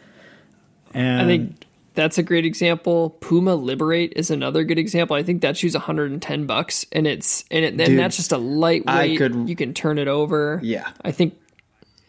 [0.92, 1.64] And I think
[1.94, 3.10] that's a great example.
[3.20, 5.16] Puma Liberate is another good example.
[5.16, 9.18] I think that shoe's 110 bucks, and it's and it, and that's just a lightweight.
[9.18, 10.60] could- you can turn it over.
[10.62, 10.88] Yeah.
[11.04, 11.34] I think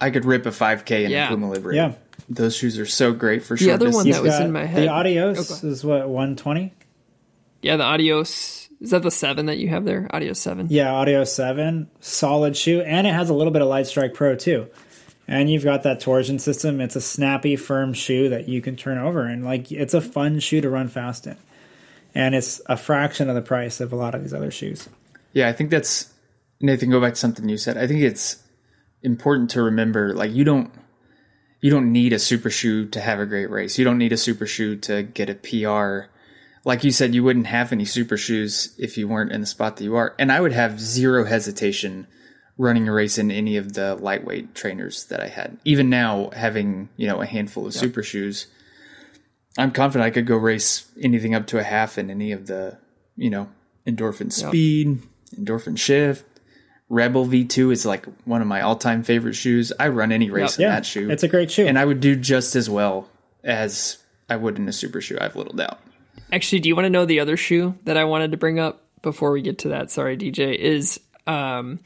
[0.01, 1.25] I could rip a five k in Yeah.
[1.27, 1.75] a Puma Liberate.
[1.75, 1.93] Yeah.
[2.29, 4.15] those shoes are so great for The short other one distance.
[4.15, 4.83] that was in my head.
[4.83, 6.73] The Oh, Adios go is what 120.
[7.61, 10.07] yeah, the Adios is that the seven that you have there?
[10.11, 10.67] Adios seven.
[10.69, 14.35] Yeah, Adios 7, solid shoe, and it has a little bit of Light Strike Pro
[14.35, 14.67] too.
[15.27, 16.81] And you've got that torsion system.
[16.81, 20.39] It's a snappy, firm shoe that you can turn over, and like it's a fun
[20.39, 21.37] shoe to run fast in.
[22.13, 24.89] And it's a fraction of the price of a lot of these other shoes.
[25.31, 26.13] Yeah, I think that's
[26.61, 26.91] Nathan.
[26.91, 27.77] Go back to something you said.
[27.77, 28.43] I think it's
[29.01, 30.13] important to remember.
[30.13, 30.71] Like you don't,
[31.61, 33.79] you don't need a super shoe to have a great race.
[33.79, 36.11] You don't need a super shoe to get a PR.
[36.65, 39.77] Like you said, you wouldn't have any super shoes if you weren't in the spot
[39.77, 40.15] that you are.
[40.19, 42.07] And I would have zero hesitation
[42.57, 45.57] running a race in any of the lightweight trainers that I had.
[45.65, 47.81] Even now, having you know a handful of yep.
[47.81, 48.47] super shoes,
[49.57, 52.77] I'm confident I could go race anything up to a half in any of the
[53.15, 53.49] you know
[53.87, 54.87] endorphin speed,
[55.31, 55.39] yep.
[55.39, 56.25] endorphin shift.
[56.89, 59.73] Rebel V2 is like one of my all-time favorite shoes.
[59.79, 60.59] I run any race yep.
[60.59, 61.09] in yeah, that shoe.
[61.09, 63.09] It's a great shoe, and I would do just as well
[63.43, 63.97] as
[64.29, 65.17] I would in a super shoe.
[65.19, 65.79] I have little doubt.
[66.31, 68.83] Actually, do you want to know the other shoe that I wanted to bring up
[69.01, 69.91] before we get to that?
[69.91, 70.55] Sorry, DJ.
[70.55, 71.79] Is um,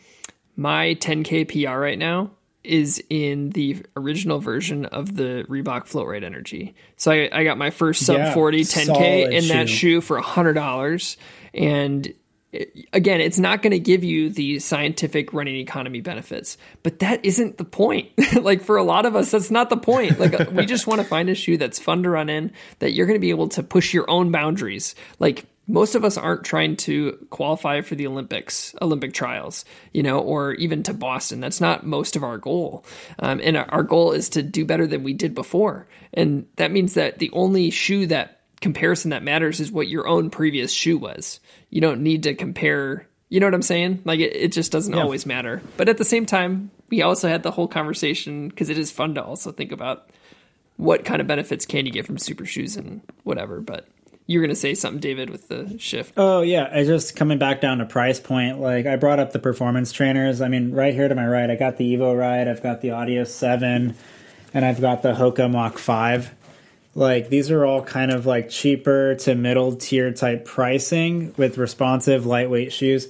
[0.57, 2.31] my 10K PR right now
[2.63, 6.75] is in the original version of the Reebok Floatride Energy.
[6.97, 9.47] So I, I got my first sub yeah, 40 10K in shoe.
[9.49, 11.17] that shoe for $100.
[11.53, 12.13] And
[12.51, 17.23] it, again, it's not going to give you the scientific running economy benefits, but that
[17.23, 18.11] isn't the point.
[18.41, 20.19] like for a lot of us, that's not the point.
[20.19, 23.05] Like we just want to find a shoe that's fun to run in, that you're
[23.05, 24.95] going to be able to push your own boundaries.
[25.19, 30.19] Like most of us aren't trying to qualify for the Olympics, Olympic trials, you know,
[30.19, 31.41] or even to Boston.
[31.41, 32.85] That's not most of our goal.
[33.19, 35.87] Um, and our goal is to do better than we did before.
[36.13, 40.29] And that means that the only shoe that comparison that matters is what your own
[40.29, 41.39] previous shoe was.
[41.69, 43.07] You don't need to compare.
[43.29, 44.03] You know what I'm saying?
[44.05, 45.01] Like it, it just doesn't yeah.
[45.01, 45.61] always matter.
[45.75, 49.15] But at the same time, we also had the whole conversation because it is fun
[49.15, 50.09] to also think about
[50.77, 53.59] what kind of benefits can you get from super shoes and whatever.
[53.59, 53.85] But
[54.27, 56.13] you were going to say something, David, with the shift.
[56.17, 58.59] Oh yeah, I just coming back down to price point.
[58.59, 60.41] Like I brought up the performance trainers.
[60.41, 62.91] I mean, right here to my right, I got the Evo Ride, I've got the
[62.91, 63.95] Adios Seven,
[64.53, 66.35] and I've got the Hoka Mach Five.
[66.93, 72.25] Like these are all kind of like cheaper to middle tier type pricing with responsive
[72.25, 73.07] lightweight shoes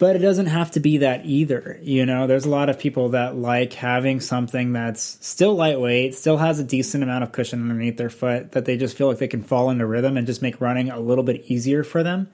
[0.00, 1.78] but it doesn't have to be that either.
[1.82, 6.38] You know, there's a lot of people that like having something that's still lightweight, still
[6.38, 9.28] has a decent amount of cushion underneath their foot that they just feel like they
[9.28, 12.30] can fall into rhythm and just make running a little bit easier for them.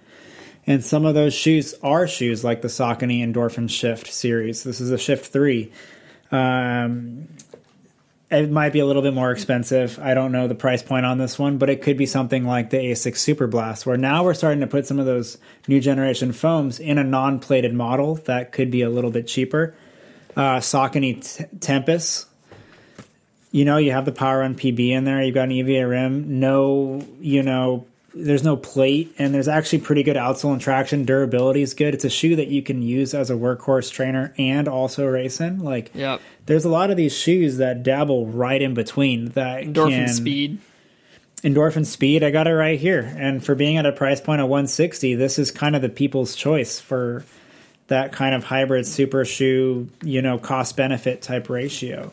[0.64, 4.62] And some of those shoes are shoes like the Saucony Endorphin Shift series.
[4.62, 5.72] This is a Shift 3.
[6.30, 7.26] Um,
[8.30, 9.98] it might be a little bit more expensive.
[10.00, 12.70] I don't know the price point on this one, but it could be something like
[12.70, 16.32] the Asics Super Blast, where now we're starting to put some of those new generation
[16.32, 19.74] foams in a non plated model that could be a little bit cheaper.
[20.36, 22.26] Uh, Saucony T- Tempus.
[23.52, 25.22] You know, you have the Power Run PB in there.
[25.22, 26.40] You've got an EVA rim.
[26.40, 31.04] No, you know, there's no plate, and there's actually pretty good outsole and traction.
[31.04, 31.94] Durability is good.
[31.94, 35.60] It's a shoe that you can use as a workhorse trainer and also race in.
[35.60, 36.20] Like, yep.
[36.46, 39.30] There's a lot of these shoes that dabble right in between.
[39.30, 40.58] That endorphin can, speed,
[41.42, 42.24] endorphin speed.
[42.24, 45.38] I got it right here, and for being at a price point of 160, this
[45.38, 47.24] is kind of the people's choice for
[47.88, 52.12] that kind of hybrid super shoe, you know, cost benefit type ratio.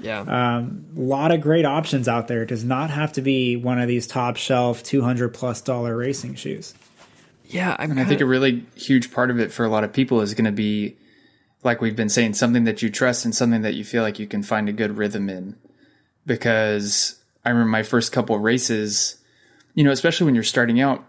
[0.00, 0.20] Yeah.
[0.20, 2.42] Um, a lot of great options out there.
[2.42, 6.34] It does not have to be one of these top shelf, 200 plus dollar racing
[6.34, 6.74] shoes.
[7.46, 7.76] Yeah.
[7.78, 10.20] I'm and I think a really huge part of it for a lot of people
[10.20, 10.96] is going to be,
[11.64, 14.26] like we've been saying, something that you trust and something that you feel like you
[14.26, 15.56] can find a good rhythm in.
[16.26, 19.16] Because I remember my first couple races,
[19.74, 21.04] you know, especially when you're starting out,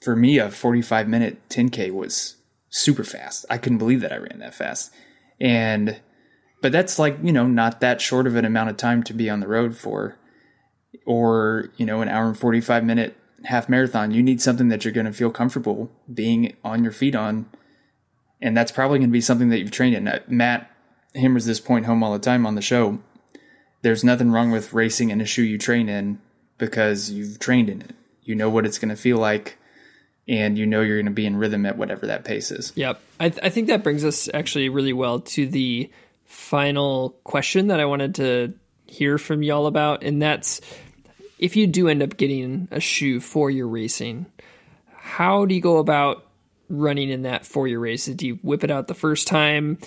[0.00, 2.36] for me, a 45 minute 10K was
[2.70, 3.44] super fast.
[3.48, 4.92] I couldn't believe that I ran that fast.
[5.40, 6.00] And
[6.62, 9.28] but that's like you know not that short of an amount of time to be
[9.28, 10.16] on the road for
[11.04, 14.92] or you know an hour and 45 minute half marathon you need something that you're
[14.92, 17.46] going to feel comfortable being on your feet on
[18.42, 20.08] and that's probably going to be something that you've trained in.
[20.08, 20.70] Uh, matt
[21.14, 22.98] hammers this point home all the time on the show.
[23.82, 26.20] There's nothing wrong with racing in a shoe you train in
[26.58, 27.94] because you've trained in it.
[28.22, 29.58] You know what it's going to feel like
[30.28, 32.72] and you know you're going to be in rhythm at whatever that pace is.
[32.76, 33.00] Yep.
[33.18, 35.90] I, th- I think that brings us actually really well to the
[36.24, 38.54] final question that I wanted to
[38.86, 40.60] hear from y'all about, and that's
[41.38, 44.26] if you do end up getting a shoe for your racing,
[44.94, 46.26] how do you go about
[46.72, 48.16] running in that for your races?
[48.16, 49.78] Do you whip it out the first time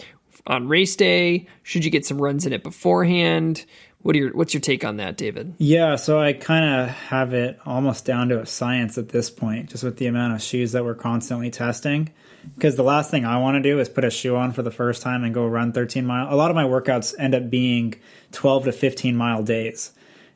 [0.47, 1.47] on race day?
[1.63, 3.65] Should you get some runs in it beforehand?
[4.03, 5.55] What are your what's your take on that, David?
[5.57, 9.71] Yeah, so I kind of have it almost down to a science at this point,
[9.71, 12.11] just with the amount of shoes that we're constantly testing
[12.55, 14.71] because the last thing I want to do is put a shoe on for the
[14.71, 16.33] first time and go run 13 mile.
[16.33, 17.95] A lot of my workouts end up being
[18.31, 19.91] 12 to 15 mile days.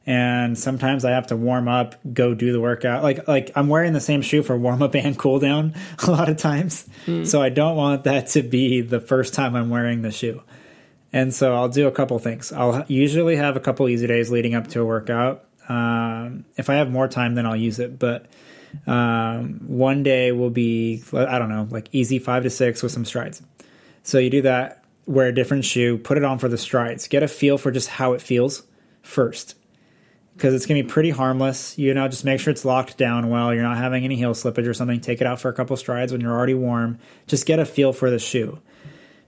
[0.05, 3.03] And sometimes I have to warm up, go do the workout.
[3.03, 6.29] Like like I'm wearing the same shoe for warm up and cool down a lot
[6.29, 6.87] of times.
[7.05, 7.27] Mm.
[7.27, 10.41] So I don't want that to be the first time I'm wearing the shoe.
[11.11, 12.51] And so I'll do a couple things.
[12.51, 15.45] I'll usually have a couple easy days leading up to a workout.
[15.67, 17.97] Um, if I have more time, then I'll use it.
[17.97, 18.27] But
[18.85, 23.05] um, one day will be, I don't know, like easy five to six with some
[23.05, 23.41] strides.
[24.03, 27.23] So you do that, wear a different shoe, put it on for the strides, get
[27.23, 28.63] a feel for just how it feels.
[29.01, 29.55] first
[30.39, 31.77] because it's going to be pretty harmless.
[31.77, 33.53] You know, just make sure it's locked down well.
[33.53, 35.01] You're not having any heel slippage or something.
[35.01, 36.97] Take it out for a couple strides when you're already warm.
[37.27, 38.59] Just get a feel for the shoe.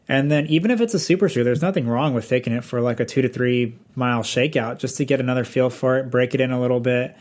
[0.08, 2.80] And then even if it's a super shoe, there's nothing wrong with taking it for
[2.80, 6.34] like a two to three mile shakeout just to get another feel for it, break
[6.34, 7.18] it in a little bit,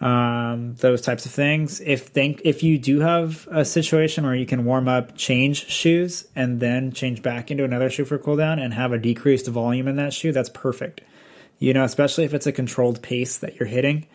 [0.00, 1.80] um, those types of things.
[1.80, 6.28] If think if you do have a situation where you can warm up, change shoes,
[6.36, 9.96] and then change back into another shoe for cooldown and have a decreased volume in
[9.96, 11.00] that shoe, that's perfect
[11.58, 14.06] you know, especially if it's a controlled pace that you're hitting.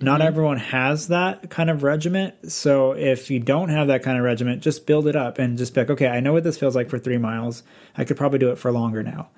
[0.00, 0.28] Not mm-hmm.
[0.28, 2.52] everyone has that kind of regiment.
[2.52, 5.74] So if you don't have that kind of regiment, just build it up and just
[5.74, 7.64] be like, okay, I know what this feels like for three miles.
[7.96, 9.28] I could probably do it for longer now.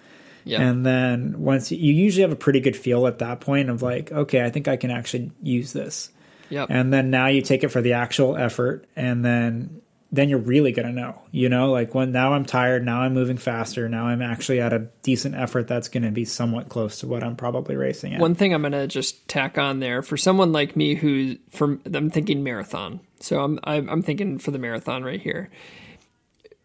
[0.45, 0.61] Yeah.
[0.63, 3.83] And then once you, you usually have a pretty good feel at that point of
[3.83, 6.11] like, okay, I think I can actually use this.
[6.51, 6.69] Yep.
[6.71, 9.80] And then now you take it for the actual effort and then
[10.13, 13.15] then you're really going to know, you know, like when now I'm tired, now I'm
[13.15, 16.99] moving faster, now I'm actually at a decent effort that's going to be somewhat close
[17.01, 18.21] to what I'm probably racing at.
[18.21, 21.81] One thing I'm going to just tack on there for someone like me who from
[21.93, 23.01] I'm thinking marathon.
[23.21, 25.51] So I'm I'm thinking for the marathon right here.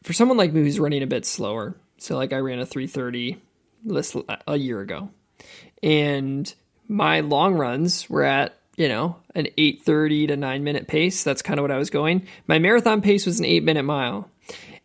[0.03, 1.75] For someone like me who's running a bit slower.
[1.97, 3.41] So like I ran a 330
[4.47, 5.09] a year ago.
[5.83, 6.51] And
[6.87, 11.23] my long runs were at you know, an 8:30 to 9 minute pace.
[11.23, 12.27] That's kind of what I was going.
[12.47, 14.29] My marathon pace was an 8 minute mile.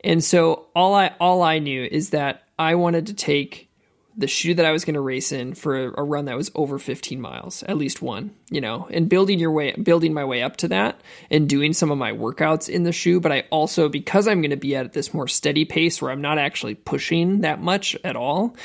[0.03, 3.71] And so all I all I knew is that I wanted to take
[4.17, 6.79] the shoe that I was going to race in for a, run that was over
[6.79, 10.57] 15 miles, at least one, you know, and building your way, building my way up
[10.59, 13.21] to that and doing some of my workouts in the shoe.
[13.21, 16.21] But I also, because I'm going to be at this more steady pace where I'm
[16.21, 18.57] not actually pushing that much at all,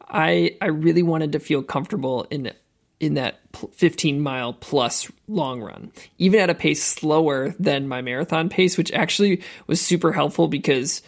[0.00, 2.52] I, I really wanted to feel comfortable in
[3.00, 3.40] in that
[3.72, 8.92] 15 mile plus long run, even at a pace slower than my marathon pace, which
[8.92, 11.02] actually was super helpful because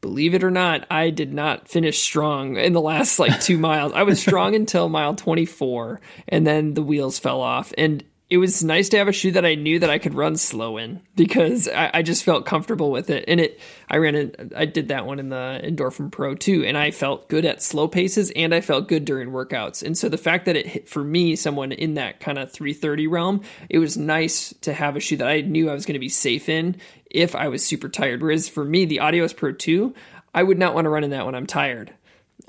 [0.00, 3.92] believe it or not, I did not finish strong in the last like two miles.
[3.92, 7.72] I was strong until mile 24, and then the wheels fell off.
[7.76, 10.36] And it was nice to have a shoe that I knew that I could run
[10.36, 13.24] slow in because I, I, just felt comfortable with it.
[13.26, 13.58] And it,
[13.88, 17.30] I ran it, I did that one in the Endorphin Pro 2, and I felt
[17.30, 19.82] good at slow paces and I felt good during workouts.
[19.82, 23.06] And so the fact that it hit for me, someone in that kind of 330
[23.06, 25.98] realm, it was nice to have a shoe that I knew I was going to
[25.98, 26.76] be safe in
[27.06, 28.22] if I was super tired.
[28.22, 29.94] Whereas for me, the Adios Pro 2,
[30.34, 31.94] I would not want to run in that when I'm tired.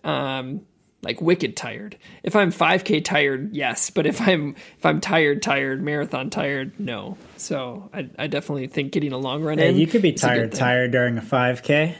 [0.03, 0.65] Um,
[1.01, 1.97] like wicked tired.
[2.23, 7.17] If I'm 5k tired, yes, but if I'm if I'm tired, tired, marathon tired, no.
[7.37, 9.77] So I, I definitely think getting a long run hey, in.
[9.77, 11.95] You could be tired, tired during a 5k.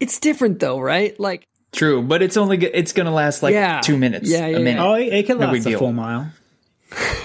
[0.00, 1.18] It's different though, right?
[1.18, 4.28] Like true, but it's only it's gonna last like yeah, two minutes.
[4.28, 4.82] Yeah, yeah, a minute.
[4.82, 6.30] Oh, it, it can no last a full mile.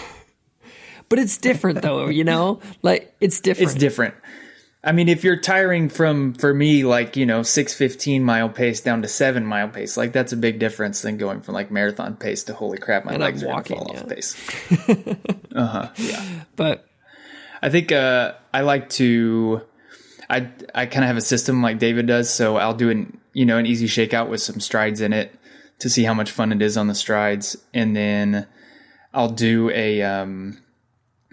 [1.09, 2.61] but it's different though, you know.
[2.81, 3.71] Like it's different.
[3.71, 4.15] It's different.
[4.83, 9.03] I mean, if you're tiring from, for me, like, you know, 615 mile pace down
[9.03, 12.43] to seven mile pace, like that's a big difference than going from like marathon pace
[12.45, 14.01] to holy crap, my and legs I'm walking, are fall yeah.
[14.01, 15.15] off pace.
[15.55, 15.89] uh huh.
[15.97, 16.25] Yeah.
[16.55, 16.87] But
[17.61, 19.61] I think, uh, I like to,
[20.27, 22.33] I, I kind of have a system like David does.
[22.33, 25.31] So I'll do an, you know, an easy shakeout with some strides in it
[25.79, 27.55] to see how much fun it is on the strides.
[27.71, 28.47] And then
[29.13, 30.59] I'll do a, um,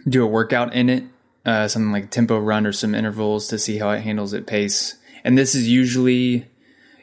[0.07, 1.05] do a workout in it
[1.49, 4.97] uh, something like tempo run or some intervals to see how it handles at pace.
[5.25, 6.47] And this is usually,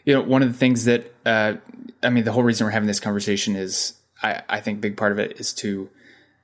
[0.06, 1.56] you know, one of the things that, uh,
[2.04, 5.12] I mean, the whole reason we're having this conversation is I, I think big part
[5.12, 5.90] of it is to,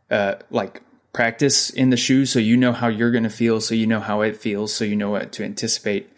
[0.09, 0.81] uh, like
[1.13, 3.99] practice in the shoes so you know how you're going to feel, so you know
[3.99, 6.09] how it feels, so you know what to anticipate.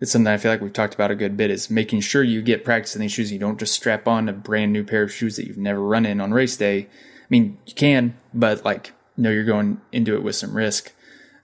[0.00, 2.42] It's something I feel like we've talked about a good bit is making sure you
[2.42, 3.30] get practice in these shoes.
[3.30, 6.06] You don't just strap on a brand new pair of shoes that you've never run
[6.06, 6.88] in on race day.
[6.88, 10.92] I mean, you can, but like, know you're going into it with some risk.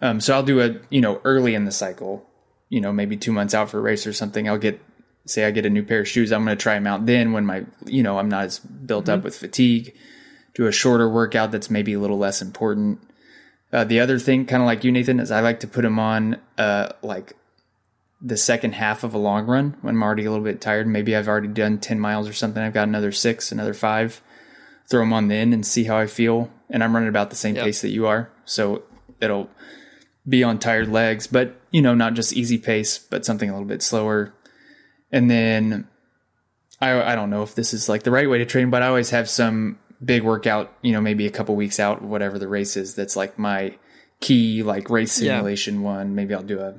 [0.00, 2.28] Um, so I'll do a, you know, early in the cycle,
[2.68, 4.48] you know, maybe two months out for a race or something.
[4.48, 4.80] I'll get,
[5.24, 6.32] say I get a new pair of shoes.
[6.32, 9.06] I'm going to try them out then when my, you know, I'm not as built
[9.06, 9.18] mm-hmm.
[9.18, 9.94] up with fatigue.
[10.54, 13.00] Do a shorter workout that's maybe a little less important.
[13.72, 15.98] Uh, the other thing, kind of like you, Nathan, is I like to put them
[15.98, 17.34] on, uh, like
[18.20, 20.86] the second half of a long run when I'm already a little bit tired.
[20.86, 22.62] Maybe I've already done 10 miles or something.
[22.62, 24.22] I've got another six, another five.
[24.88, 26.50] Throw them on then and see how I feel.
[26.70, 27.64] And I'm running about the same yep.
[27.64, 28.30] pace that you are.
[28.44, 28.82] So
[29.20, 29.50] it'll
[30.28, 33.68] be on tired legs, but you know, not just easy pace, but something a little
[33.68, 34.34] bit slower.
[35.12, 35.86] And then
[36.80, 38.88] I I don't know if this is like the right way to train, but I
[38.88, 42.76] always have some big workout, you know, maybe a couple weeks out, whatever the race
[42.76, 42.94] is.
[42.94, 43.76] That's like my
[44.20, 45.80] key like race simulation yeah.
[45.80, 46.14] one.
[46.14, 46.74] Maybe I'll do a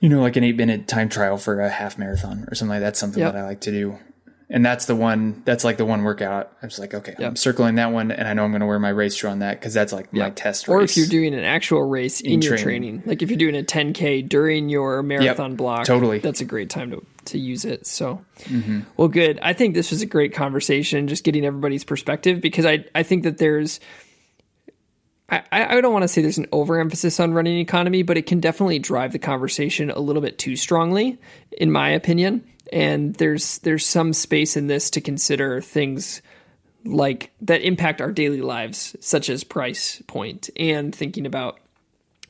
[0.00, 2.80] you know like an eight minute time trial for a half marathon or something like
[2.80, 2.86] that.
[2.86, 3.34] That's something yep.
[3.34, 3.98] that I like to do.
[4.52, 6.52] And that's the one that's like the one workout.
[6.60, 8.78] I was like, okay, I'm circling that one, and I know I'm going to wear
[8.80, 10.66] my race shoe on that because that's like my test.
[10.66, 10.74] Race.
[10.74, 12.64] Or if you're doing an actual race in, In your training.
[12.98, 16.18] training, like if you're doing a 10k during your marathon block, totally.
[16.18, 17.86] that's a great time to to use it.
[17.86, 18.80] So, Mm-hmm.
[18.96, 19.38] well, good.
[19.40, 23.22] I think this was a great conversation, just getting everybody's perspective because I I think
[23.22, 23.78] that there's.
[25.32, 28.40] I, I don't want to say there's an overemphasis on running economy, but it can
[28.40, 31.20] definitely drive the conversation a little bit too strongly,
[31.52, 32.44] in my opinion.
[32.72, 36.22] And there's there's some space in this to consider things
[36.84, 41.58] like that impact our daily lives, such as price point and thinking about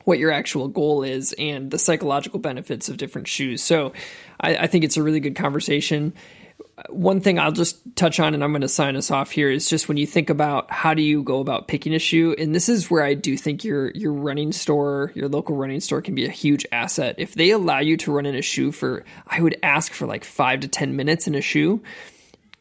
[0.03, 3.61] what your actual goal is and the psychological benefits of different shoes.
[3.61, 3.93] So
[4.39, 6.13] I, I think it's a really good conversation.
[6.89, 9.69] One thing I'll just touch on, and I'm going to sign us off here, is
[9.69, 12.69] just when you think about how do you go about picking a shoe, and this
[12.69, 16.25] is where I do think your your running store, your local running store, can be
[16.25, 17.15] a huge asset.
[17.17, 20.23] If they allow you to run in a shoe for, I would ask for like
[20.23, 21.81] five to ten minutes in a shoe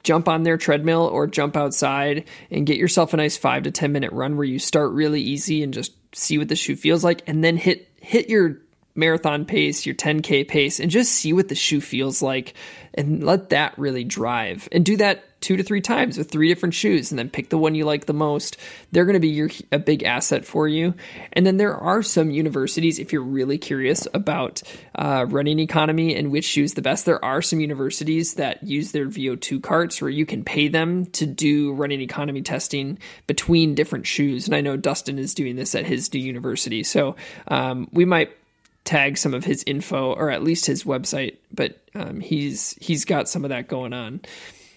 [0.03, 3.93] jump on their treadmill or jump outside and get yourself a nice five to 10
[3.93, 7.23] minute run where you start really easy and just see what the shoe feels like
[7.27, 8.57] and then hit, hit your
[8.95, 12.55] marathon pace, your 10k pace and just see what the shoe feels like
[12.95, 16.75] and let that really drive and do that two to three times with three different
[16.75, 18.57] shoes and then pick the one you like the most.
[18.93, 20.95] They're going to be your, a big asset for you.
[21.33, 24.63] And then there are some universities, if you're really curious about
[24.95, 29.07] uh, running economy and which shoes the best, there are some universities that use their
[29.07, 34.47] VO2 carts where you can pay them to do running economy testing between different shoes.
[34.47, 36.83] And I know Dustin is doing this at his university.
[36.83, 37.17] So
[37.49, 38.31] um, we might
[38.91, 43.29] tag some of his info or at least his website, but um, he's he's got
[43.29, 44.21] some of that going on.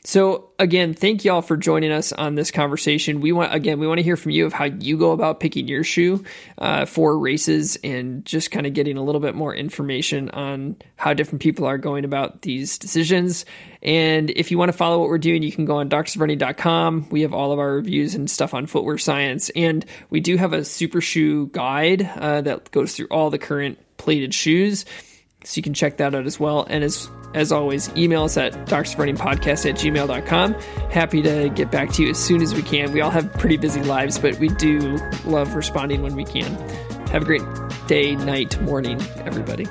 [0.06, 3.22] So again, thank y'all for joining us on this conversation.
[3.22, 5.68] We want again, we want to hear from you of how you go about picking
[5.68, 6.26] your shoe
[6.58, 11.14] uh, for races and just kind of getting a little bit more information on how
[11.14, 13.46] different people are going about these decisions.
[13.82, 17.08] And if you want to follow what we're doing, you can go on doctorsofrunning.com.
[17.10, 20.54] We have all of our reviews and stuff on footwear science, and we do have
[20.54, 24.86] a super shoe guide uh, that goes through all the current plated shoes.
[25.46, 26.66] So you can check that out as well.
[26.70, 30.54] And as as always, email us at doctorsofrunningpodcast at gmail.com.
[30.92, 32.92] Happy to get back to you as soon as we can.
[32.92, 36.56] We all have pretty busy lives, but we do love responding when we can.
[37.08, 37.42] Have a great
[37.88, 39.66] day, night, morning, everybody.